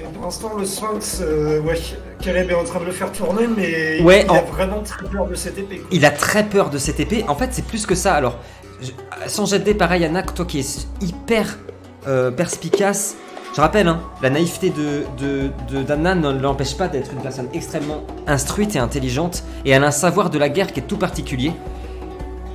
[0.00, 1.74] Et pour l'instant, le Sphinx, euh, ouais,
[2.22, 5.06] Caleb est en train de le faire tourner, mais Ouais, il a en- vraiment très
[5.06, 5.78] peur de cette épée.
[5.78, 5.88] quoi.
[5.90, 7.24] Il a très peur de cette épée.
[7.28, 8.14] En fait, c'est plus que ça.
[8.14, 8.38] Alors,
[8.80, 8.92] je-
[9.26, 11.58] sans jet pareil, Anna, toi qui es hyper
[12.06, 13.16] euh, perspicace.
[13.56, 17.48] Je rappelle, hein, la naïveté de, de, de- d'Anna ne l'empêche pas d'être une personne
[17.54, 19.42] extrêmement instruite et intelligente.
[19.64, 21.52] Et elle a un savoir de la guerre qui est tout particulier.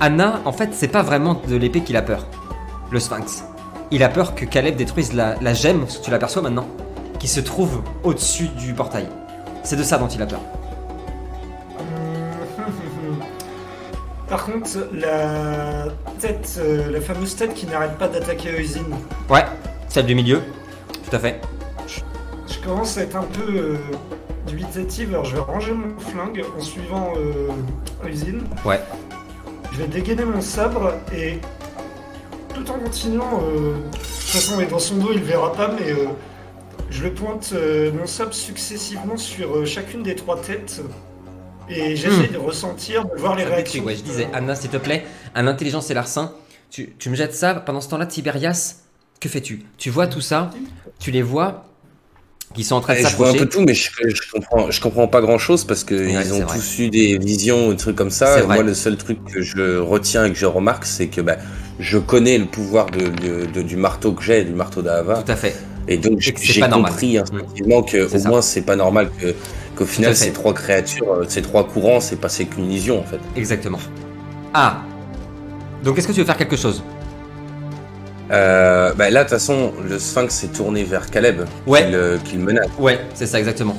[0.03, 2.25] Anna, en fait, c'est pas vraiment de l'épée qu'il a peur.
[2.91, 3.43] Le Sphinx.
[3.91, 6.65] Il a peur que Caleb détruise la, la gemme, parce que tu l'aperçois maintenant,
[7.19, 9.07] qui se trouve au-dessus du portail.
[9.63, 10.39] C'est de ça dont il a peur.
[14.27, 15.85] Par contre, la
[16.19, 18.95] tête, euh, la fameuse tête qui n'arrête pas d'attaquer Eusine,
[19.29, 19.45] Ouais,
[19.87, 20.41] celle du milieu.
[21.07, 21.39] Tout à fait.
[22.47, 23.77] je commence à être un peu euh,
[24.47, 28.41] dubitatif, alors je vais ranger mon flingue en suivant euh, Eusine.
[28.65, 28.79] Ouais.
[29.71, 31.39] Je vais dégainer mon sabre et
[32.53, 35.73] tout en continuant, euh, de toute façon, et dans son dos il le verra pas,
[35.79, 36.07] mais euh,
[36.89, 40.81] je le pointe euh, mon sabre successivement sur euh, chacune des trois têtes
[41.69, 43.83] et j'essaie de ressentir, de voir les réactions.
[43.85, 46.33] Ouais, je disais, Anna, s'il te plaît, un intelligence et larcin,
[46.69, 47.53] tu, tu me jettes ça.
[47.53, 48.81] Pendant ce temps-là, Tiberias,
[49.21, 49.63] que fais-tu?
[49.77, 50.51] Tu vois tout ça,
[50.99, 51.65] tu les vois,
[52.53, 53.45] qui sont en train de Et je vois un s'approcher.
[53.45, 56.25] peu tout, mais je, je comprends, je comprends pas grand chose parce que Ouais, ils
[56.25, 56.57] c'est ont vrai.
[56.57, 58.43] tous eu des visions ou des trucs comme ça.
[58.45, 61.37] Moi, le seul truc que je retiens et que je remarque, c'est que bah,
[61.79, 65.23] je connais le pouvoir de, de- de- du marteau que j'ai, du marteau d'Ava.
[65.23, 65.55] Tout à fait.
[65.87, 66.33] Et donc, j'ai
[66.69, 69.35] compris instinctivement que C'est au moins, c'est pas normal que
[69.75, 73.19] qu'au final, ces trois créatures, euh, ces trois courants, c'est passé qu'une illusion en fait.
[73.35, 73.79] Exactement.
[74.53, 74.83] Ah
[75.83, 76.83] Donc, est-ce que tu veux faire quelque chose?
[78.31, 81.91] Euh, bah, là, de toute façon, le sphinx s'est tourné vers Caleb, Ouais.
[82.25, 82.67] qu'il menace.
[82.79, 83.77] Ouais, c'est ça, exactement.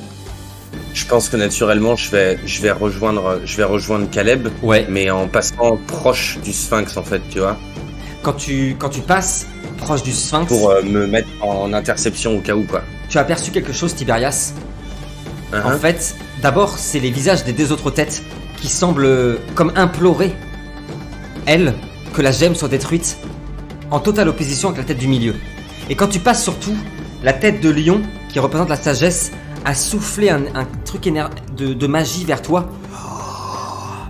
[0.93, 4.85] Je pense que naturellement, je vais, je vais rejoindre, je vais rejoindre Caleb, Ouais.
[4.89, 7.57] mais en passant proche du Sphinx en fait, tu vois,
[8.21, 9.47] Quand tu, quand tu passes
[9.77, 12.83] proche du sphinx, pour euh, me mettre en interception au cas où quoi.
[13.09, 14.53] tu as aperçu quelque chose, Tiberias.
[15.51, 18.21] Hein, En fait, d'abord, c'est les visages des deux autres têtes
[18.61, 20.33] qui semblent euh, comme implorer,
[21.47, 21.73] elles,
[22.13, 23.17] que la gemme soit détruite,
[23.93, 25.35] en totale opposition avec la tête du milieu.
[25.87, 26.75] Et quand tu passes surtout,
[27.21, 29.31] la tête de lion, qui représente la sagesse,
[29.65, 32.69] a soufflé un, un truc de, de magie vers toi,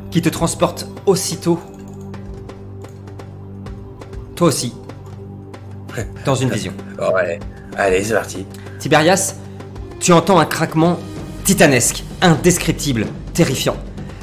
[0.09, 1.59] qui te transporte aussitôt.
[4.37, 4.73] Toi aussi.
[6.25, 6.71] Dans une vision.
[7.75, 8.45] Allez, c'est parti.
[8.79, 9.35] Tiberias,
[9.99, 10.97] tu entends un craquement
[11.43, 13.75] titanesque, indescriptible, terrifiant.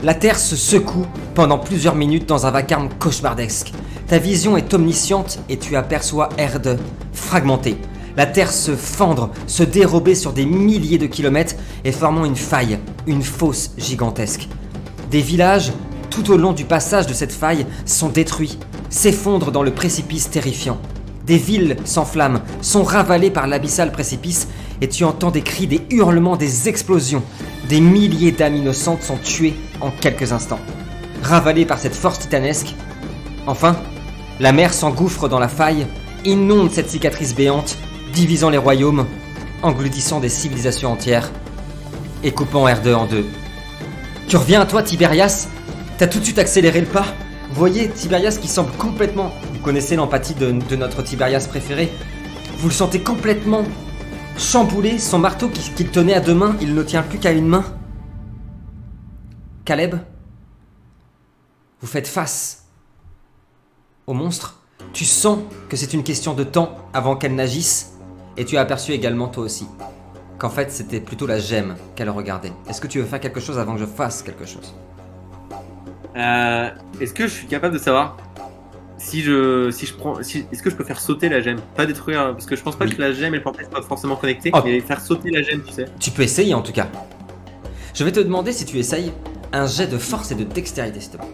[0.02, 1.04] La Terre se secoue
[1.34, 3.72] pendant plusieurs minutes dans un vacarme cauchemardesque.
[4.10, 6.80] Ta vision est omnisciente et tu aperçois Erde
[7.12, 7.76] fragmentée.
[8.16, 11.54] La Terre se fendre, se dérober sur des milliers de kilomètres
[11.84, 14.48] et formant une faille, une fosse gigantesque.
[15.12, 15.70] Des villages,
[16.10, 18.58] tout au long du passage de cette faille, sont détruits,
[18.88, 20.78] s'effondrent dans le précipice terrifiant.
[21.24, 24.48] Des villes s'enflamment, sont ravalées par l'abyssal précipice,
[24.80, 27.22] et tu entends des cris, des hurlements, des explosions.
[27.68, 30.58] Des milliers d'âmes innocentes sont tuées en quelques instants.
[31.22, 32.74] Ravalées par cette force titanesque.
[33.46, 33.76] Enfin,
[34.40, 35.86] la mer s'engouffre dans la faille,
[36.24, 37.76] inonde cette cicatrice béante,
[38.12, 39.06] divisant les royaumes,
[39.62, 41.30] engloutissant des civilisations entières,
[42.24, 43.26] et coupant R2 en deux.
[44.26, 45.48] Tu reviens à toi, Tiberias?
[45.98, 47.04] T'as tout de suite accéléré le pas?
[47.52, 49.32] Voyez Tiberias qui semble complètement...
[49.52, 51.92] Vous connaissez l'empathie de, notre Tiberias préféré
[52.58, 53.64] Vous le sentez complètement
[54.38, 57.46] chamboulé, son marteau qui- qu'il tenait à deux mains, il ne tient plus qu'à une
[57.46, 57.64] main.
[59.66, 59.96] Caleb
[61.82, 62.59] Vous faites face
[64.10, 64.56] au monstre.
[64.92, 65.38] Tu sens
[65.68, 67.92] que c'est une question de temps avant qu'elle n'agisse,
[68.36, 69.66] et tu as aperçu également toi aussi
[70.38, 72.52] qu'en fait c'était plutôt la gemme qu'elle regardait.
[72.68, 74.74] Est-ce que tu veux faire quelque chose avant que je fasse quelque chose?
[76.16, 78.16] Euh, Est-ce que je suis capable de savoir
[78.98, 81.86] si je, si je prends, si, est-ce que je peux faire sauter la gemme, pas
[81.86, 82.94] détruire, parce que je pense pas Oui.
[82.96, 84.58] que la gemme et le portail soient forcément connectés, Oh.
[84.64, 85.84] mais faire sauter la gemme, tu sais.
[86.00, 86.88] Tu peux essayer en tout cas.
[87.94, 89.12] Je vais te demander si tu essayes
[89.52, 91.26] un jet de force et de dextérité, s'il te plaît.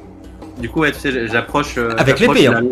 [0.58, 1.74] Du coup, ouais, tu sais, j'approche.
[1.78, 2.62] euh, Avec l'épée, la- hein.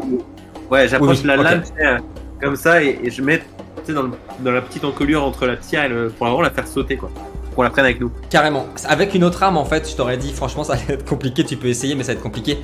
[0.71, 1.99] Ouais, j'approche Oui, la lame, tu sais, euh,
[2.41, 3.45] comme ça, et, et je mets, tu
[3.87, 6.51] sais, dans, le- dans la petite encolure entre la pierre et le, pour vraiment la
[6.51, 7.11] faire sauter, quoi.
[7.55, 8.11] Pour la prenne avec nous.
[8.31, 8.67] Carrément.
[8.89, 11.45] Avec une autre arme, en fait, je t'aurais dit, franchement, ça allait être compliqué.
[11.45, 12.59] Tu peux essayer, mais ça va être compliqué.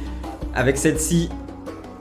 [0.54, 1.28] Avec celle-ci,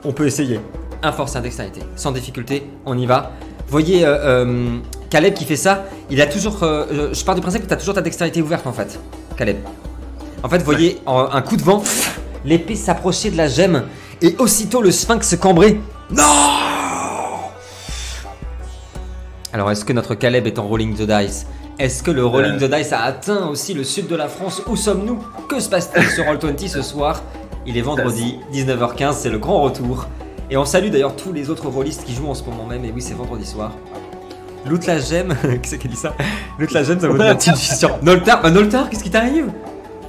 [0.04, 0.58] on peut essayer.
[1.02, 1.82] Un force, un dextérité.
[1.96, 3.30] Sans difficulté, on y va.
[3.68, 6.62] Voyez, euh, euh, Caleb qui fait ça, il a toujours.
[6.64, 8.98] euh, je pars du principe que tu as toujours ta dextérité ouverte, en fait.
[9.36, 9.58] Caleb.
[10.42, 11.82] En fait, voyez, en- un coup de vent,
[12.44, 13.84] l'épée s'approchait de la gemme,
[14.22, 15.78] et aussitôt le sphinx se cambrait.
[16.10, 16.22] Non!
[19.52, 21.46] Alors, est-ce que notre Caleb est en rolling the dice?
[21.78, 24.62] Est-ce que le rolling the dice a atteint aussi le sud de la France?
[24.66, 25.18] Où sommes-nous?
[25.48, 27.22] Que se passe-t-il sur Roll20 ce soir?
[27.66, 30.06] Il est vendredi, 19h15, c'est le grand retour.
[30.50, 32.92] Et on salue d'ailleurs tous les autres rollistes qui jouent en ce moment même, et
[32.94, 33.72] oui, c'est vendredi soir.
[34.66, 36.14] Loot la gemme, qui c'est qui a dit ça?
[36.58, 39.50] Loot la gemme, ça vaut la petite sur Noltar, bah Noltar, qu'est-ce qui t'arrive?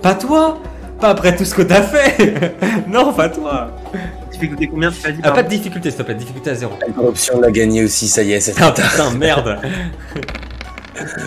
[0.02, 0.58] Pas toi
[1.02, 2.56] Pas après tout ce que t'as fait
[2.88, 3.72] Non, pas toi
[4.32, 6.74] Difficulté combien tu as dit ah, Pas de difficulté, s'il te plaît, difficulté à zéro.
[6.80, 9.60] La corruption l'a gagné aussi, ça y est, c'est Ah putain, merde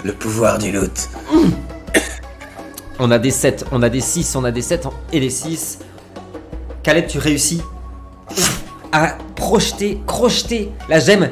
[0.05, 1.09] le pouvoir du loot.
[2.99, 5.81] On a des 7, on a des 6, on a des 7 et des 6.
[6.83, 7.63] Caleb, tu réussis
[8.93, 11.31] à projeter, crocheter la gemme.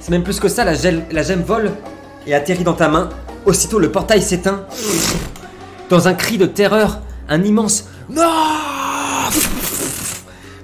[0.00, 1.72] C'est même plus que ça, la gemme vole
[2.26, 3.08] et atterrit dans ta main.
[3.44, 4.66] Aussitôt, le portail s'éteint.
[5.88, 9.30] Dans un cri de terreur, un immense Non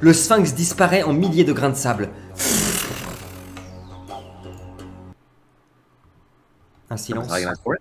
[0.01, 2.11] Le sphinx disparaît en milliers de grains de sable.
[6.91, 7.27] Un silence.
[7.61, 7.81] Problème.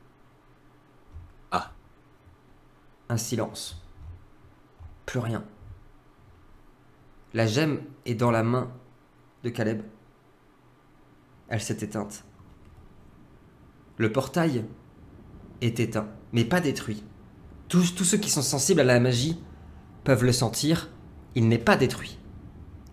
[3.09, 3.85] Un silence.
[5.05, 5.43] Plus rien.
[7.33, 8.71] La gemme est dans la main
[9.43, 9.83] de Caleb.
[11.47, 12.23] Elle s'est éteinte.
[13.97, 14.65] Le portail
[15.61, 17.03] est éteint, mais pas détruit.
[17.73, 19.39] Tous, ceux qui sont sensibles à la magie
[20.03, 20.91] peuvent le sentir.
[21.33, 22.19] Il n'est pas détruit.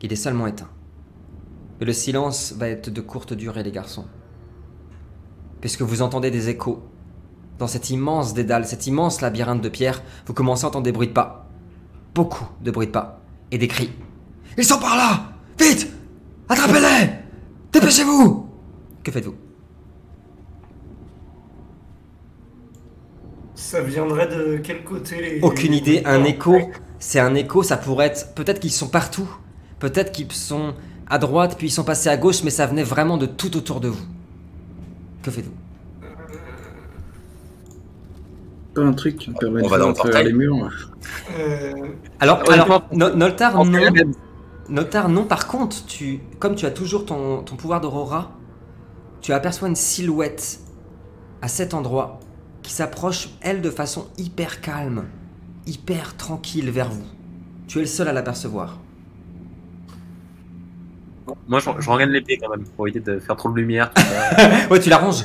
[0.00, 0.70] Il est seulement éteint.
[1.82, 4.06] Et le silence va être de courte durée, les garçons.
[5.60, 6.82] Puisque vous entendez des échos
[7.58, 11.08] dans cet immense dédale, cet immense labyrinthe de pierre, vous commencez à entendre des bruits
[11.08, 11.50] de pas.
[12.14, 13.20] Beaucoup de bruits de pas.
[13.50, 13.92] Et des cris.
[14.56, 15.92] Ils sont par là Vite
[16.48, 17.18] Attrapez-les
[17.70, 18.48] Dépêchez-vous
[19.04, 19.49] Que faites-vous?
[23.70, 25.40] Ça viendrait de quel côté les...
[25.42, 26.58] Aucune idée, un écho.
[26.98, 28.34] C'est un écho, ça pourrait être.
[28.34, 29.30] Peut-être qu'ils sont partout.
[29.78, 30.74] Peut-être qu'ils sont
[31.08, 33.78] à droite, puis ils sont passés à gauche, mais ça venait vraiment de tout autour
[33.78, 34.04] de vous.
[35.22, 35.54] Que faites-vous?
[38.74, 40.90] Pas un truc qui me permet On de va dans le les murs.
[41.38, 41.72] Euh,
[42.18, 43.80] Alors, Ouais, alors No- Noltar, non.
[44.68, 45.22] Noltar, non.
[45.26, 48.32] Par contre, tu, comme tu as toujours ton, ton pouvoir d'aurora,
[49.20, 50.58] tu aperçois une silhouette
[51.40, 52.18] à cet endroit
[52.62, 55.04] qui s'approche, elle, de façon hyper calme,
[55.66, 57.04] hyper tranquille vers vous.
[57.66, 58.78] Tu es le seul à l'apercevoir.
[61.48, 63.92] Moi, je, je regarde l'épée quand même pour éviter de faire trop de lumière.
[64.70, 65.24] Ouais, tu la ranges.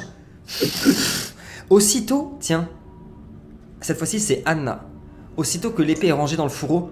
[1.70, 2.68] Aussitôt, tiens,
[3.82, 4.86] cette fois-ci c'est Anna.
[5.38, 6.92] Aussitôt que l'épée est rangée dans le fourreau,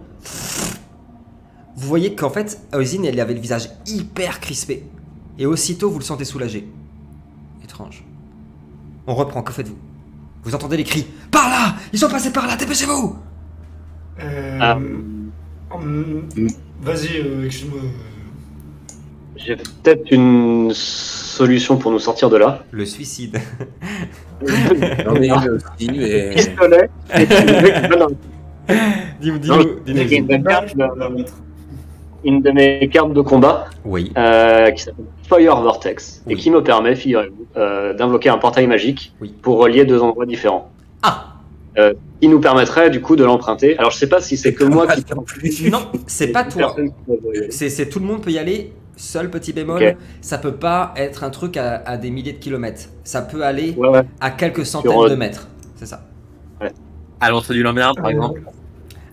[1.76, 4.86] vous voyez qu'en fait, Oisin, elle avait le visage hyper crispé.
[5.38, 6.68] Et aussitôt, vous le sentez soulagé.
[7.64, 8.04] Étrange.
[9.08, 9.78] On reprend, que faites-vous?
[10.44, 13.16] Vous entendez les cris Par là Ils sont passés par là, dépêchez-vous
[14.22, 14.76] euh, Ah.
[14.76, 16.28] hum,
[16.82, 17.82] Vas-y, euh, excuse-moi.
[19.38, 22.64] J'ai peut-être une solution pour nous sortir de là.
[22.72, 23.40] Le suicide.
[24.42, 26.90] Une aussi, mais Pistolet.
[27.16, 28.08] et non, non,
[29.22, 31.26] Dis-nous, non, j'ai dis-nous.
[32.24, 34.12] Une, de mes cartes de- combat Oui.
[34.18, 36.34] euh, qui s'appelle Fire Vortex Oui.
[36.34, 39.34] et qui me permet, figurez-vous, euh, d'invoquer un portail magique Oui.
[39.42, 40.70] pour relier deux endroits différents.
[41.02, 41.28] Ah
[42.22, 43.78] Qui nous permettrait du coup de l'emprunter.
[43.78, 45.70] Alors je sais pas si c'est que moi qui.
[45.72, 46.76] Non, c'est pas toi.
[47.50, 48.74] C'est, tout le monde peut y aller.
[48.96, 49.96] Seul petit bémol, Ok.
[50.22, 52.90] ça peut pas être un truc à, à des milliers de kilomètres.
[53.04, 54.04] Ça peut aller Ouais, ouais.
[54.22, 55.48] à quelques centaines Sur, euh, de mètres.
[55.78, 56.06] C'est ça.
[57.20, 58.44] À l'entrée du lambert, par Euh, exemple.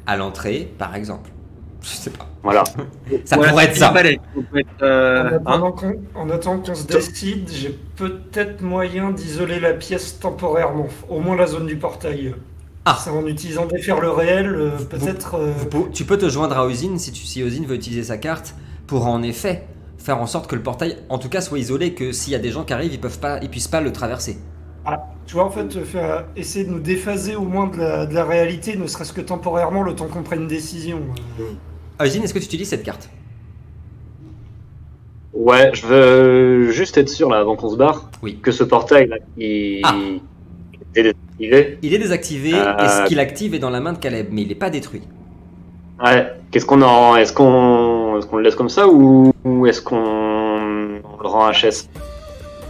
[0.07, 1.31] À l'entrée, par exemple.
[1.83, 2.27] Je sais pas.
[2.43, 2.65] Voilà.
[3.25, 3.93] Ça Ouais, pourrait être ça.
[3.93, 4.03] ça
[4.83, 5.41] euh, En hein.
[5.47, 11.21] attendant qu'on- en attendant qu'on se décide, j'ai peut-être moyen d'isoler la pièce temporairement, au
[11.21, 12.35] moins la zone du portail.
[12.85, 12.99] Ah.
[13.03, 15.35] C'est en utilisant défaire le réel, euh, peut-être.
[15.35, 15.53] euh,
[15.93, 18.55] Tu peux te joindre à Ozine si, tu, si Ozine veut utiliser sa carte
[18.87, 19.67] pour en effet
[19.99, 22.39] faire en sorte que le portail, en tout cas, soit isolé, que s'il y a
[22.39, 24.39] des gens qui arrivent, ils peuvent pas, ils puissent pas le traverser.
[25.27, 28.15] Tu vois, en fait, euh, faire, essayer de nous déphaser au moins de la, de
[28.15, 31.01] la réalité, ne serait-ce que temporairement, le temps qu'on prenne une décision.
[32.01, 32.05] Euh.
[32.05, 33.09] Ozine, est-ce que tu utilises cette carte?
[35.33, 38.39] Ouais, je veux juste être sûr là avant qu'on se barre Oui.
[38.43, 39.95] que ce portail là qui Ah.
[40.95, 41.79] est désactivé.
[41.83, 44.43] Il est désactivé Euh, et ce qu'il active est dans la main de Caleb, mais
[44.43, 45.03] il n'est pas détruit.
[46.05, 46.27] Ouais.
[46.51, 49.97] Qu'est-ce qu'on en est-ce qu'on est-ce qu'on le laisse comme ça ou, ou est-ce qu'on
[49.97, 51.89] on le rend HS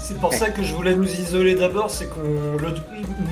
[0.02, 2.74] C'est pour ça que je voulais nous isoler d'abord, c'est qu'on le-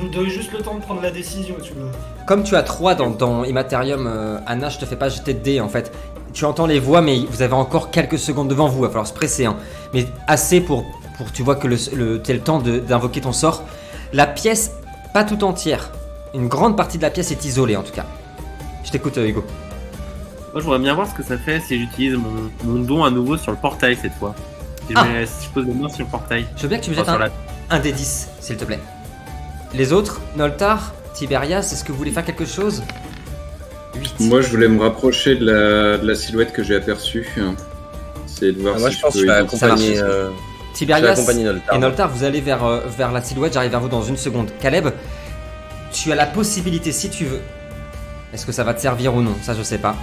[0.01, 1.91] nous donne juste le temps de prendre la décision, tu vois.
[2.27, 5.41] Comme tu as 3 dans, dans Immaterium, euh, Anna, je te fais pas jeter de
[5.41, 5.91] dés en fait.
[6.35, 9.07] Tu entends les voix, mais vous avez encore quelques secondes devant vous, il va falloir
[9.07, 9.47] se presser.
[9.47, 9.57] hein.
[9.95, 10.85] Mais assez pour,
[11.17, 13.65] pour tu vois que le, le, t'aies le temps d'invoquer ton sort.
[14.13, 14.73] La pièce,
[15.15, 15.91] pas tout entière.
[16.35, 18.05] Une grande partie de la pièce est isolée en tout cas.
[18.85, 19.43] Je t'écoute, euh, Hugo.
[20.53, 23.11] Moi, je voudrais bien voir ce que ça fait si j'utilise mon, mon don à
[23.11, 24.35] nouveau sur le portail cette fois.
[24.89, 25.05] Si je, Ah.
[25.05, 26.47] mets- je pose les mains sur le portail.
[26.57, 28.65] Je veux bien que tu me Enfin, jettes un, la- un des 10, s'il te
[28.65, 28.81] plaît.
[29.75, 32.83] Les autres, Noltar, Tiberias, est-ce que vous voulez faire quelque chose?
[33.95, 34.15] 8.
[34.21, 37.29] Moi, je voulais me rapprocher de la, de la silhouette que j'ai aperçue.
[38.27, 40.25] C'est de voir Ah, moi si je pense que peux je vais identifier accompagner, euh,
[40.27, 41.75] je vais Tiberias accompagner Noltar.
[41.75, 44.51] et Noltar, vous allez vers, euh, vers la silhouette, j'arrive vers vous dans une seconde.
[44.61, 44.89] Caleb,
[45.93, 47.41] tu as la possibilité, si tu veux,
[48.33, 49.35] est-ce que ça va te servir ou non?
[49.43, 49.97] Ça, je sais pas.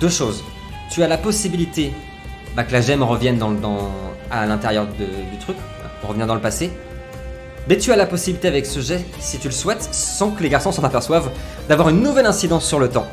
[0.00, 0.44] Deux choses.
[0.92, 1.92] Tu as la possibilité
[2.56, 3.90] bah, que la gemme revienne dans, dans,
[4.30, 5.56] à l'intérieur du truc,
[6.00, 6.70] pour revenir dans le passé.
[7.68, 10.48] Mais tu as la possibilité avec ce jet, si tu le souhaites, sans que les
[10.48, 11.30] garçons s'en aperçoivent,
[11.68, 13.06] d'avoir une nouvelle incidence sur le temps.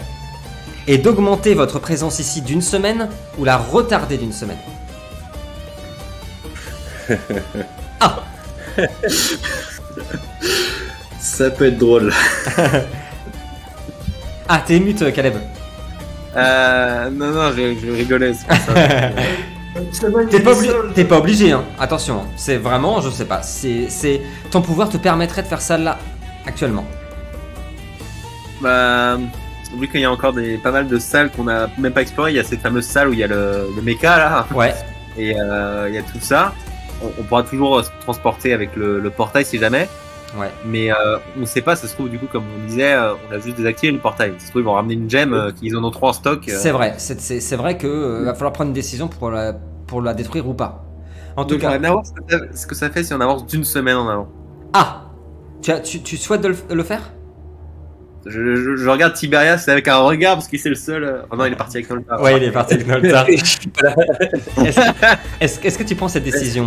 [0.88, 4.58] Et d'augmenter votre présence ici d'une semaine ou la retarder d'une semaine.
[11.20, 12.14] Ça peut être drôle.
[14.48, 15.38] Ah, t'es ému, Caleb.
[16.36, 18.74] Euh, non, non, je, je rigolais, c'est ça.
[20.30, 20.92] T'es pas, est obli- seul.
[20.96, 21.64] t'es pas obligé, hein.
[21.80, 22.28] Attention, hein.
[22.38, 25.98] c'est vraiment, je sais pas, c'est, c'est, ton pouvoir te permettrait de faire ça là,
[26.46, 26.86] actuellement.
[28.62, 29.18] bah,
[29.78, 32.32] vu qu'il y a encore des, pas mal de salles qu'on a même pas explorées,
[32.32, 34.74] il y a cette fameuse salle où il y a le, le mecha là, Ouais.
[35.18, 36.54] et euh, il y a tout ça.
[37.04, 39.90] On, on pourra toujours euh, se transporter avec le, le portail si jamais.
[40.38, 40.50] Ouais.
[40.66, 43.34] Mais euh, on sait pas, ça se trouve du coup comme on disait, euh, on
[43.34, 44.34] a juste désactivé le portail.
[44.38, 46.48] Ça se trouve ils vont ramener une gemme, euh, qu'ils en ont trop en stock.
[46.50, 46.54] euh.
[46.58, 49.54] C'est vrai, c'est, vrai euh, va falloir prendre une décision pour la,
[49.88, 50.84] pour la détruire ou pas.
[51.38, 52.04] En tout cas, voir
[52.54, 54.28] ce que, ça, fait si on avance d'une semaine en avant.
[54.74, 55.02] ah,
[55.62, 57.12] tu, as- tu, tu souhaites de le, le faire?
[58.26, 61.24] Je, je, je regarde Tiberias avec un regard parce qu'il c'est le seul.
[61.32, 62.22] Oh non, il est parti avec Nolta.
[62.22, 63.28] Ouais, il est parti avec Noltar.
[65.40, 66.66] Est-ce, est-ce que tu prends cette décision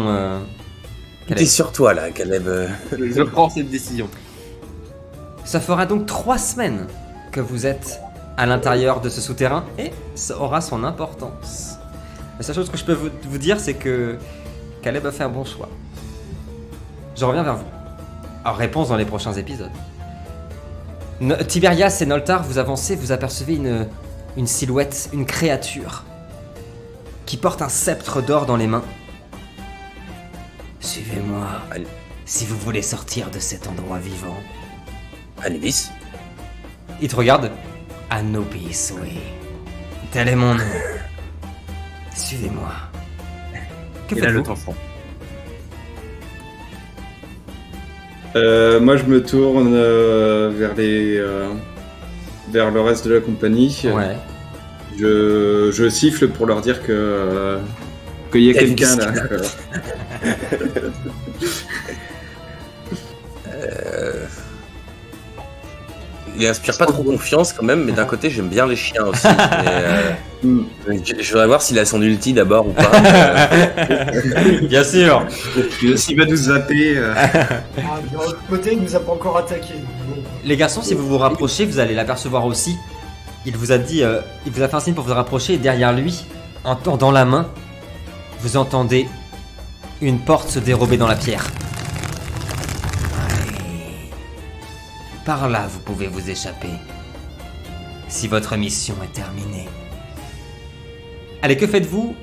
[1.37, 2.49] T'es sur toi là, Caleb.
[2.93, 4.09] Je, je prends cette décision.
[5.45, 6.87] Ça fera donc trois semaines
[7.33, 8.01] que vous êtes
[8.37, 11.77] à l'intérieur de ce souterrain et ça aura son importance.
[12.39, 14.17] La seule chose que je peux vous, vous dire, c'est que
[14.83, 15.69] Caleb a fait un bon choix.
[17.17, 17.67] Je reviens vers vous.
[18.45, 19.71] En réponse dans les prochains épisodes.
[21.21, 23.89] No- Tiberias et Noltar, vous avancez, vous apercevez une,
[24.37, 26.05] une silhouette, une créature
[27.27, 28.85] qui porte un sceptre d'or dans les mains.
[30.81, 31.47] Suivez-moi
[32.25, 34.37] si vous voulez sortir de cet endroit vivant.
[35.43, 35.91] Anubis
[37.01, 37.51] Il te regarde.
[38.11, 39.19] Anubis, oui.
[40.13, 40.65] Tel est mon nom.
[42.15, 42.73] Suivez-moi.
[44.09, 44.43] Que Et là, le faites-vous?
[44.43, 44.75] temps fond.
[48.37, 51.49] Euh, moi, je me tourne euh, vers les, euh,
[52.51, 53.81] vers le reste de la compagnie.
[53.85, 54.17] Ouais.
[54.99, 57.59] Je, je siffle pour leur dire que euh,
[58.31, 59.13] qu'il y a Il y a une quelqu'un là.
[63.49, 64.25] euh.
[66.41, 69.27] Il inspire pas trop confiance quand même, mais d'un côté j'aime bien les chiens aussi.
[69.65, 70.63] Mais, euh, Hmm.
[70.87, 72.93] je, voudrais voir s'il a son ulti d'abord ou pas.
[74.69, 75.27] Bien sûr.
[75.97, 76.97] S'il va nous zapper.
[76.97, 79.75] euh, Ah, de l'autre côté, il nous a pas encore attaqué.
[80.45, 82.77] Les garçons, si vous vous rapprochez, vous allez l'apercevoir aussi.
[83.47, 85.55] Il vous a dit, euh, il vous a fait un signe pour vous rapprocher.
[85.55, 86.25] Et derrière lui,
[86.63, 87.49] en tendant la main,
[88.41, 89.09] vous entendez
[90.01, 91.47] une porte se dérober dans la pierre.
[95.25, 96.71] Par là, vous pouvez vous échapper.
[98.09, 99.69] Si votre mission est terminée.
[101.43, 102.15] Allez, que faites-vous?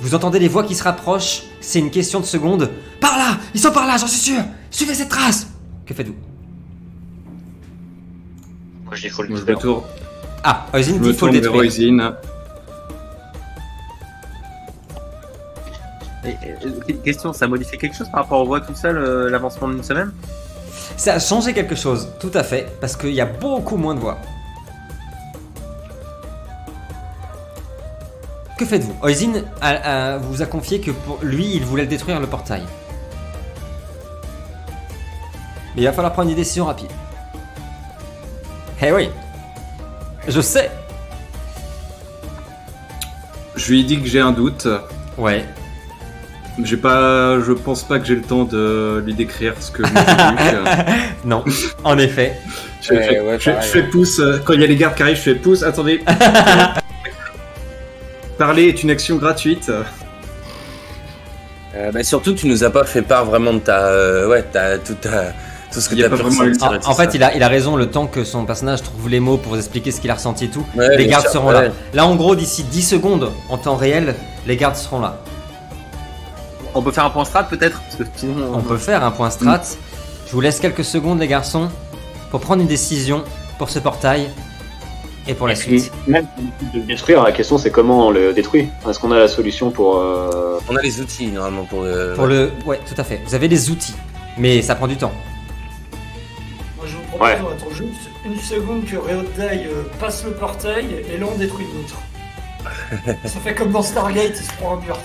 [0.00, 1.44] Vous entendez les voix qui se rapprochent?
[1.60, 2.70] C'est une question de secondes.
[3.00, 5.46] Par là Ils sont par là, j'en suis sûr Suivez cette trace
[5.86, 6.14] Que faites-vous?
[8.84, 9.82] Moi, je dis faut le tourne,
[10.42, 12.14] Ah, Oisin je dit me faut le tourne vers détruire.
[16.24, 16.36] Et,
[16.88, 19.82] et, question, ça modifie quelque chose par rapport aux voix tout seul, euh, l'avancement d'une
[19.82, 20.12] semaine?
[20.96, 24.00] Ça a changé quelque chose, tout à fait, parce qu'il y a beaucoup moins de
[24.00, 24.18] voix.
[28.58, 28.94] Que faites-vous?
[29.02, 32.62] Oisin a- a- vous a confié que pour lui, il voulait détruire le portail.
[35.74, 36.90] Mais il va falloir prendre une décision rapide.
[38.80, 39.10] Eh oui
[40.28, 40.70] Je sais
[43.56, 44.68] Je lui ai dit que j'ai un doute.
[45.18, 45.44] Ouais.
[46.62, 49.94] J'ai pas, je pense pas que j'ai le temps de lui décrire ce que vu.
[51.24, 51.44] Non,
[51.84, 52.38] en effet.
[52.82, 54.76] Je, Ouais, fais- ouais, je- pareil, je fais pouce euh, quand il y a les
[54.76, 55.16] gardes qui arrivent.
[55.16, 55.62] Je fais pouce.
[55.62, 56.02] Attendez.
[58.38, 59.70] Parler est une action gratuite.
[61.74, 64.78] euh, bah, surtout, tu nous as pas fait part vraiment de ta, euh, ouais, ta,
[64.78, 65.32] tout, ta,
[65.72, 67.42] tout ce que Il y a tu as le ressentir En, fait, il a, il
[67.42, 70.10] a raison, le temps que son personnage trouve les mots pour vous expliquer ce qu'il
[70.10, 70.66] a ressenti et tout.
[70.74, 71.68] Ouais, les gardes sûr, seront ouais.
[71.68, 71.72] là.
[71.94, 74.14] Là, en gros, d'ici 10 secondes, en temps réel,
[74.46, 75.18] les gardes seront là.
[76.74, 77.80] On peut faire un point strat peut-être.
[78.54, 79.60] On peut faire un point strat.
[80.26, 81.68] Je vous laisse quelques secondes, les garçons,
[82.30, 83.22] pour prendre une décision
[83.58, 84.28] pour ce portail
[85.28, 85.92] et pour la suite.
[86.06, 86.26] Même
[86.72, 88.68] de le détruire, la question c'est comment on le détruit.
[88.88, 89.98] Est-ce qu'on a la solution pour.
[89.98, 91.82] euh, On a les outils normalement pour.
[91.82, 92.50] euh, Pour le.
[92.64, 93.20] Ouais, tout à fait.
[93.26, 93.94] Vous avez des outils,
[94.38, 95.12] mais ça prend du temps.
[96.78, 97.38] Moi, je vous propose, Ouais.
[97.44, 101.66] on attend juste une seconde que Reodai euh, passe le portail et là on détruit
[101.74, 102.00] l'autre.
[103.24, 104.96] Ça fait comme dans Stargate, il se prend un mur.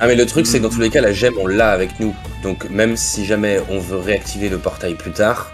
[0.00, 2.00] Ah mais le truc c'est que dans tous les cas la gemme on l'a avec
[2.00, 2.14] nous.
[2.42, 5.52] Donc même si jamais on veut réactiver le portail plus tard,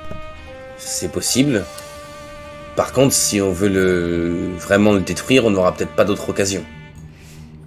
[0.76, 1.64] c'est possible.
[2.76, 6.64] Par contre si on veut le vraiment le détruire, on n'aura peut-être pas d'autre occasion.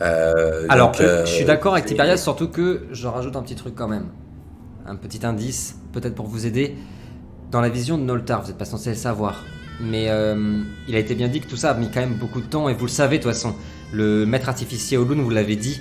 [0.01, 3.55] Euh, Alors, donc, euh, je suis d'accord avec Tiberias, surtout que je rajoute un petit
[3.55, 4.07] truc quand même.
[4.85, 6.75] Un petit indice, peut-être pour vous aider.
[7.51, 9.43] Dans la vision de Noltar, vous n'êtes pas censé le savoir.
[9.79, 12.41] Mais euh, il a été bien dit que tout ça a mis quand même beaucoup
[12.41, 13.55] de temps, et vous le savez de toute façon.
[13.93, 15.79] Le maître artificier Olun, vous l'avez dit,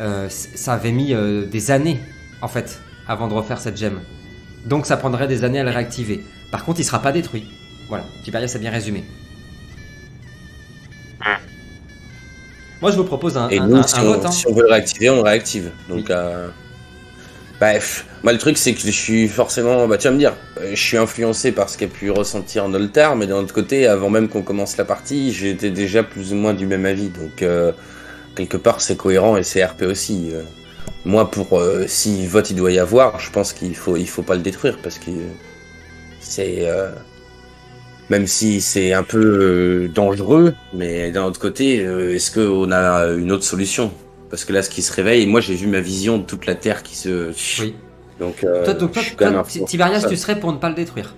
[0.00, 2.00] euh, ça avait mis euh, des années,
[2.42, 4.00] en fait, avant de refaire cette gemme.
[4.66, 6.22] Donc ça prendrait des années à le réactiver.
[6.50, 7.44] Par contre, il sera pas détruit.
[7.88, 9.04] Voilà, Tiberias a bien résumé.
[12.80, 14.26] Moi, je vous propose un, Et un- nous, un- si, un on, vote.
[14.26, 14.30] hein.
[14.30, 15.70] si on veut le réactiver, on le réactive.
[15.88, 16.48] Donc, euh,
[17.58, 18.06] bref.
[18.22, 19.86] Moi, le truc, c'est que je suis forcément.
[19.88, 20.34] Bah, tu vas me dire,
[20.70, 24.28] je suis influencé par ce qu'a pu ressentir Noltar, mais d'un autre côté, avant même
[24.28, 27.08] qu'on commence la partie, j'étais déjà plus ou moins du même avis.
[27.08, 27.72] Donc, euh,
[28.34, 30.30] quelque part, c'est cohérent et c'est RP aussi.
[30.32, 30.42] euh.
[31.06, 34.22] Moi, pour euh, si vote il doit y avoir, je pense qu'il faut, il faut
[34.22, 35.28] pas le détruire parce que euh,
[36.20, 36.66] c'est.
[38.10, 43.44] même si c'est un peu dangereux, mais d'un autre côté, est-ce qu'on a une autre
[43.44, 43.92] solution?
[44.30, 46.54] Parce que là, ce qui se réveille, moi j'ai vu ma vision de toute la
[46.54, 47.32] Terre qui se...
[47.60, 47.74] Oui.
[48.20, 49.44] Donc, euh, Toi, donc, toi, toi.
[49.66, 51.14] Tiberias, tu serais pour ne pas le détruire?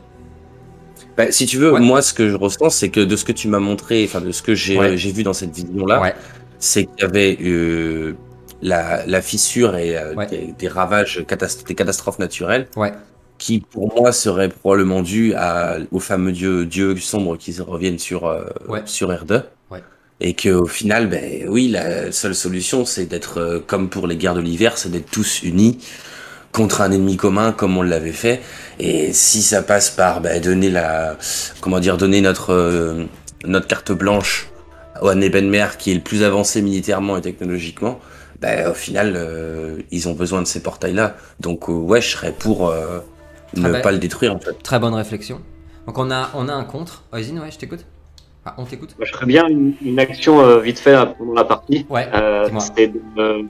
[1.17, 1.81] Bah, si tu veux, Ouais.
[1.81, 4.33] moi ce que je ressens, c'est que de ce que tu m'as montré, enfin de
[4.33, 4.95] ce que j'ai Ouais.
[4.97, 6.15] vu dans cette vision-là, Ouais.
[6.59, 8.15] C'est qu'il y avait euh,
[8.63, 10.27] la, la fissure et euh, Ouais.
[10.27, 12.93] des, des ravages, catast- des catastrophes naturelles, Ouais.
[13.39, 18.27] qui pour moi seraient probablement dus à, au fameux dieu, dieu sombre qui reviennent sur,
[18.27, 18.83] euh, Ouais.
[18.87, 19.43] sur R2.
[19.71, 19.83] Ouais.
[20.21, 24.35] Et qu'au final, ben oui, la seule solution, c'est d'être, euh, comme pour les guerres
[24.35, 25.79] de l'hiver, c'est d'être tous unis
[26.53, 28.41] contre un ennemi commun comme on l'avait fait.
[28.79, 31.19] Et si ça passe par bah, donner la,
[31.61, 33.05] comment dire, donner notre
[33.45, 34.49] notre carte blanche
[35.03, 37.99] au Nebenmer qui est le plus avancé militairement et technologiquement,
[38.41, 41.17] bah, au final euh, ils ont besoin de ces portails-là.
[41.41, 43.01] Donc euh, ouais, je serais pour euh,
[43.55, 44.63] ne bah, pas le détruire en fait.
[44.63, 45.41] Très bonne réflexion.
[45.87, 47.05] Donc on a, on a un contre.
[47.13, 47.85] Oisin, ouais, je t'écoute.
[48.45, 48.95] Ah, on t'écoute.
[49.01, 51.85] Je ferais bien une, une action euh, vite fait là, pendant la partie.
[51.89, 53.47] Ouais, Euh, c'est de me...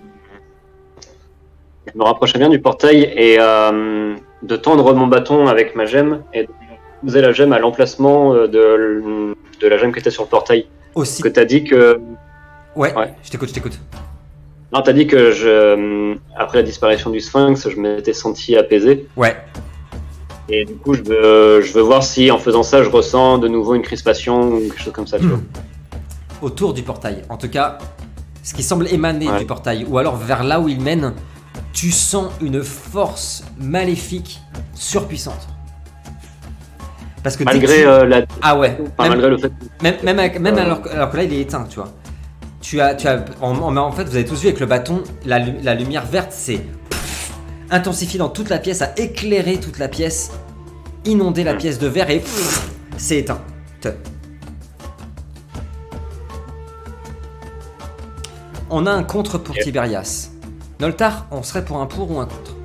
[1.92, 6.22] Je me rapprocherais bien du portail et euh, de tendre mon bâton avec ma gemme
[6.34, 6.48] et de
[7.04, 8.48] poser la gemme à l'emplacement de,
[9.60, 10.66] de la gemme qui était sur le portail.
[10.96, 11.22] Aussi.
[11.22, 12.00] Que t'as dit que
[12.74, 13.14] Ouais, Ouais.
[13.22, 13.78] je t'écoute, je t'écoute.
[14.72, 19.36] non, t'as dit que je après la disparition du Sphinx, je m'étais senti apaisé Ouais,
[20.48, 23.46] et du coup je veux je veux voir si en faisant ça je ressens de
[23.48, 25.18] nouveau une crispation ou quelque chose comme ça.
[25.18, 25.38] Tu vois.
[26.42, 27.22] autour du portail.
[27.30, 27.78] En tout cas,
[28.42, 29.38] ce qui semble émaner Ouais.
[29.38, 31.14] du portail, ou alors vers là où il mène,
[31.72, 34.40] tu sens une force maléfique
[34.74, 35.48] surpuissante.
[37.26, 39.50] Parce que Malgré tu- euh, la ah ouais, enfin, même, malgré le fait
[39.82, 40.60] même, même, avec- même Euh.
[40.62, 41.88] alors, que- alors que là il est éteint, tu vois.
[42.60, 45.02] Tu as, tu as, en, en- en fait, vous avez tous vu avec le bâton,
[45.24, 46.60] la, la lumière verte s'est
[47.68, 50.30] intensifiée dans toute la pièce, a éclairé toute la pièce,
[51.04, 51.58] inondé la Mm.
[51.58, 52.22] pièce de verre et
[52.96, 53.40] c'est éteint.
[53.80, 53.88] Te-
[58.70, 59.56] On a un contre pour.
[59.56, 60.30] Tiberias.
[60.78, 62.55] Noltar, on serait pour un pour ou un contre?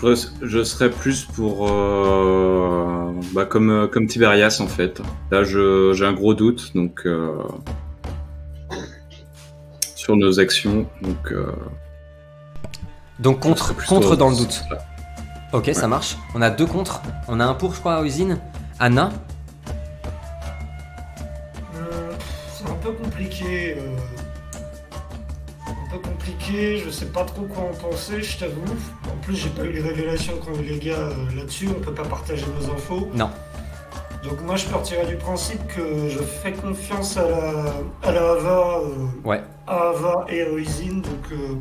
[0.00, 1.68] Je, je serais plus pour.
[1.68, 5.00] euh, bah, comme, euh, comme Tiberias en fait.
[5.30, 7.02] Là, je- j'ai un gros doute donc.
[7.06, 7.32] euh,
[9.96, 10.86] sur nos actions.
[11.02, 11.32] Donc.
[11.32, 11.52] euh,
[13.18, 14.62] Donc contre, contre dans le doute.
[15.52, 16.16] Ok, ça marche.
[16.34, 17.02] On a deux contre.
[17.26, 18.38] On a un pour, je crois, à usine.
[18.78, 19.10] Anna,
[21.74, 22.12] Euh,
[22.54, 23.76] C'est un peu compliqué.
[26.48, 28.62] Compliqué, je sais pas trop quoi en penser, je t'avoue.
[29.06, 31.94] En plus, j'ai pas eu les révélations qu'ont eu les gars euh, là-dessus, on peut
[31.94, 33.08] pas partager nos infos.
[33.14, 33.30] Non.
[34.24, 37.64] Donc, moi, je partirais du principe que je fais confiance à la,
[38.02, 39.42] à la Hava, euh, Ouais.
[39.66, 40.94] à Hava et à Oisin.
[40.96, 41.54] Donc, euh,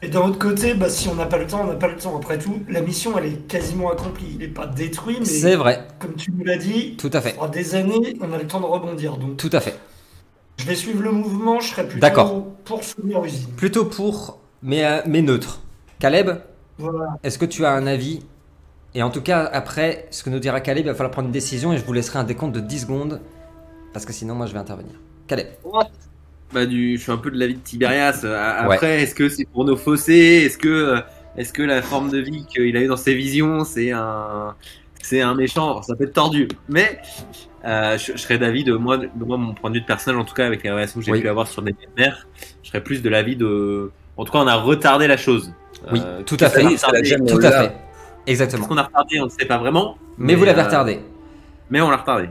[0.00, 1.96] Et d'un autre côté, bah, si on n'a pas le temps, on n'a pas le
[1.96, 2.16] temps.
[2.16, 4.26] Après tout, la mission, elle est quasiment accomplie.
[4.32, 5.86] Il n'est pas détruit, mais c'est vrai.
[6.00, 7.36] comme tu nous l'as dit, Tout à fait.
[7.52, 9.16] des années, on a le temps de rebondir.
[9.16, 9.76] Donc, Tout à fait.
[10.62, 13.48] Je vais suivre le mouvement, je serai plutôt pour soutenir usine.
[13.56, 15.60] Plutôt pour, mais, euh, mais neutre.
[15.98, 16.30] Caleb,
[16.78, 17.16] Voilà.
[17.24, 18.20] est-ce que tu as un avis?
[18.94, 21.32] Et en tout cas, après, ce que nous dira Caleb, il va falloir prendre une
[21.32, 23.20] décision et je vous laisserai un décompte de 10 secondes.
[23.92, 24.94] Parce que sinon, moi, je vais intervenir.
[25.26, 25.48] Caleb.
[26.52, 28.20] Bah, du, je suis un peu de l'avis de Tiberias.
[28.24, 28.36] Euh,
[28.66, 28.74] Ouais.
[28.74, 30.42] Après, est-ce que c'est pour nos fossés?
[30.44, 31.00] Est-ce que, euh,
[31.36, 34.54] est-ce que la forme de vie qu'il a eu dans ses visions, c'est un,
[35.06, 37.00] c'est un méchant Ça peut être tordu, mais
[37.64, 40.20] euh, je, je serais d'avis de moi, de moi, mon point de vue de personnage,
[40.20, 41.20] en tout cas avec les relations que j'ai Oui.
[41.20, 42.26] pu avoir sur des mères,
[42.62, 43.90] je serais plus de l'avis de.
[44.16, 45.52] En tout cas, on a retardé la chose.
[45.92, 46.62] Oui, Euh, tout à fait.
[46.62, 47.72] Tout on à fait.
[48.26, 48.60] Exactement.
[48.62, 49.96] Qu'est-ce qu'on a retardé On ne sait pas vraiment.
[50.18, 51.00] Mais vous l'avez euh, retardé.
[51.70, 52.28] Mais on l'a retardé.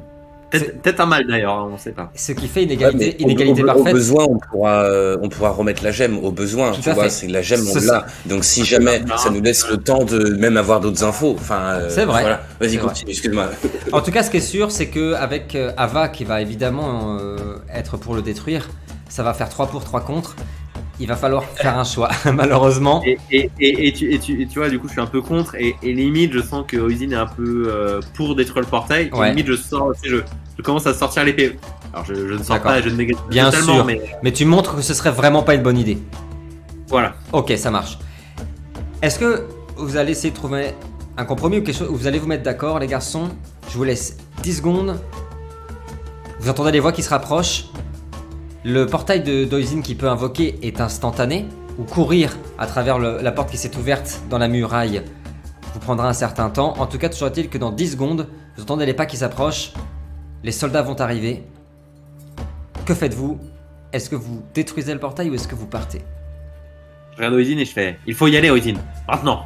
[0.52, 2.12] Peut-être un mal d'ailleurs, hein, on ne sait pas.
[2.14, 3.94] Ce qui fait une Ouais, égalité, une au- égalité au, Au parfaite.
[3.94, 6.18] besoin, on pourra, euh, on pourra remettre la gemme.
[6.24, 8.06] Au besoin, Tout tu vois, c'est la gemme, on l'a.
[8.26, 11.36] Donc si jamais ça nous laisse le temps de même avoir d'autres infos.
[11.40, 12.22] Enfin, euh, C'est vrai.
[12.22, 12.42] Voilà.
[12.60, 13.12] Vas-y, continue.
[13.12, 13.48] Excuse-moi.
[13.94, 17.18] En tout cas, ce qui est sûr, c'est que avec euh, Ava qui va évidemment
[17.20, 17.38] euh,
[17.74, 18.70] être pour le détruire,
[19.10, 20.36] ça va faire 3 pour 3 contre.
[21.02, 23.02] Il va falloir faire un choix, malheureusement.
[23.06, 25.08] Et, et, et, et tu, et, tu, et tu vois, du coup, je suis un
[25.08, 25.56] peu contre.
[25.56, 29.10] Et, limite, je sens que Oisin est un peu euh, pour détruire le portail.
[29.12, 29.30] Ouais.
[29.30, 30.18] limite, je sors, je,
[30.58, 31.58] je commence à sortir l'épée.
[31.92, 33.86] Alors, je, je ne sors pas, je ne négative Bien totalement, sûr.
[33.86, 35.98] mais Mais tu montres que ce serait vraiment pas une bonne idée.
[36.88, 37.16] voilà.
[37.34, 37.98] Ok, ça marche.
[39.02, 39.48] Est-ce que
[39.78, 40.74] vous allez essayer de trouver
[41.18, 43.30] un compromis ou quelque chose vous allez vous mettre d'accord, les garçons?
[43.70, 45.00] Je vous laisse 10 secondes.
[46.40, 47.66] Vous entendez les voix qui se rapprochent.
[48.64, 51.46] Le portail de d'Oisin qui peut invoquer est instantané.
[51.80, 55.02] Ou courir à travers le- la porte qui s'est ouverte dans la muraille
[55.74, 56.74] vous prendra un certain temps.
[56.80, 59.72] En tout cas, toujours est-il que dans 10 secondes, vous entendez les pas qui s'approchent.
[60.44, 61.44] Les soldats vont arriver.
[62.86, 63.40] Que faites-vous?
[63.94, 66.02] Est-ce que vous détruisez le portail ou est-ce que vous partez?
[67.14, 68.74] Je regarde Oisin et je fais il faut y aller, Oisin.
[69.08, 69.46] Maintenant.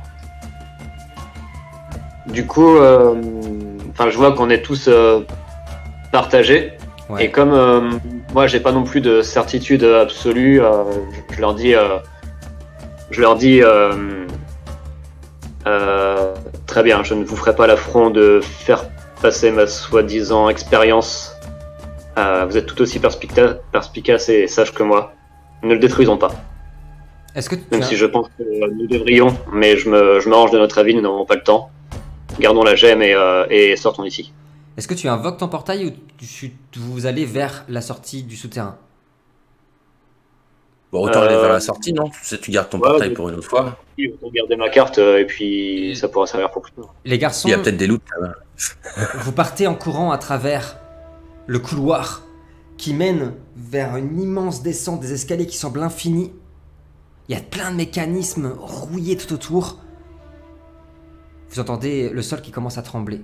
[2.28, 3.16] Du coup, euh,
[3.92, 5.22] enfin, je vois qu'on est tous euh,
[6.12, 6.74] partagés.
[7.08, 7.26] Ouais.
[7.26, 7.92] Et comme euh,
[8.36, 10.84] moi, j'ai pas non plus de certitude absolue, euh,
[11.30, 12.00] je, je leur dis, euh,
[13.10, 14.26] je leur dis, euh,
[15.66, 16.34] euh,
[16.68, 18.84] très bien, je ne vous ferai pas l'affront de faire
[19.22, 21.32] passer ma soi-disant expérience.
[22.18, 25.14] Vous êtes tout aussi perspica- perspicace et sage que moi.
[25.64, 26.32] Ne le détruisons pas.
[27.36, 30.28] Est-ce que tu Même as- si je pense que nous devrions, mais je me, je
[30.30, 31.70] me range de notre avis, nous n'avons pas le temps.
[32.40, 33.16] Gardons la gemme et,
[33.50, 34.34] et sortons d'ici.
[34.78, 38.78] Est-ce que tu invoques ton portail ou tu, vous allez vers la sortie du souterrain?
[40.92, 42.10] Bon, autant aller Euh, vers la sortie, non?
[42.10, 43.78] Tu sais, tu gardes ton ouais, portail pour une autre fois.
[43.98, 46.94] Oui, vous regardez ma carte euh, et puis ça pourra servir pour plus tard.
[47.06, 48.34] Les garçons, Il y a peut-être des loots là-bas.
[49.20, 50.78] vous partez en courant à travers
[51.48, 52.24] le couloir
[52.78, 56.34] qui mène vers une immense descente des escaliers qui semble infinie.
[57.30, 59.80] Il y a plein de mécanismes rouillés tout autour.
[61.50, 63.22] Vous entendez le sol qui commence à trembler.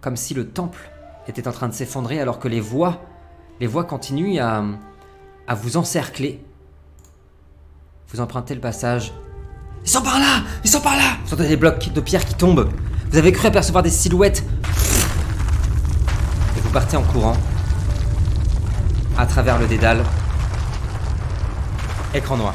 [0.00, 0.90] Comme si le temple
[1.28, 3.00] était en train de s'effondrer alors que les voix,
[3.60, 4.64] les voix continuent à,
[5.54, 6.42] vous encercler.
[8.08, 9.12] Vous empruntez le passage.
[9.84, 12.34] Ils sont par là Ils sont par là Vous entendez des blocs de pierre qui
[12.34, 12.68] tombent.
[13.10, 14.44] Vous avez cru apercevoir des silhouettes.
[16.56, 17.36] Et vous partez en courant.
[19.18, 20.02] À travers le dédale.
[22.14, 22.54] Écran noir.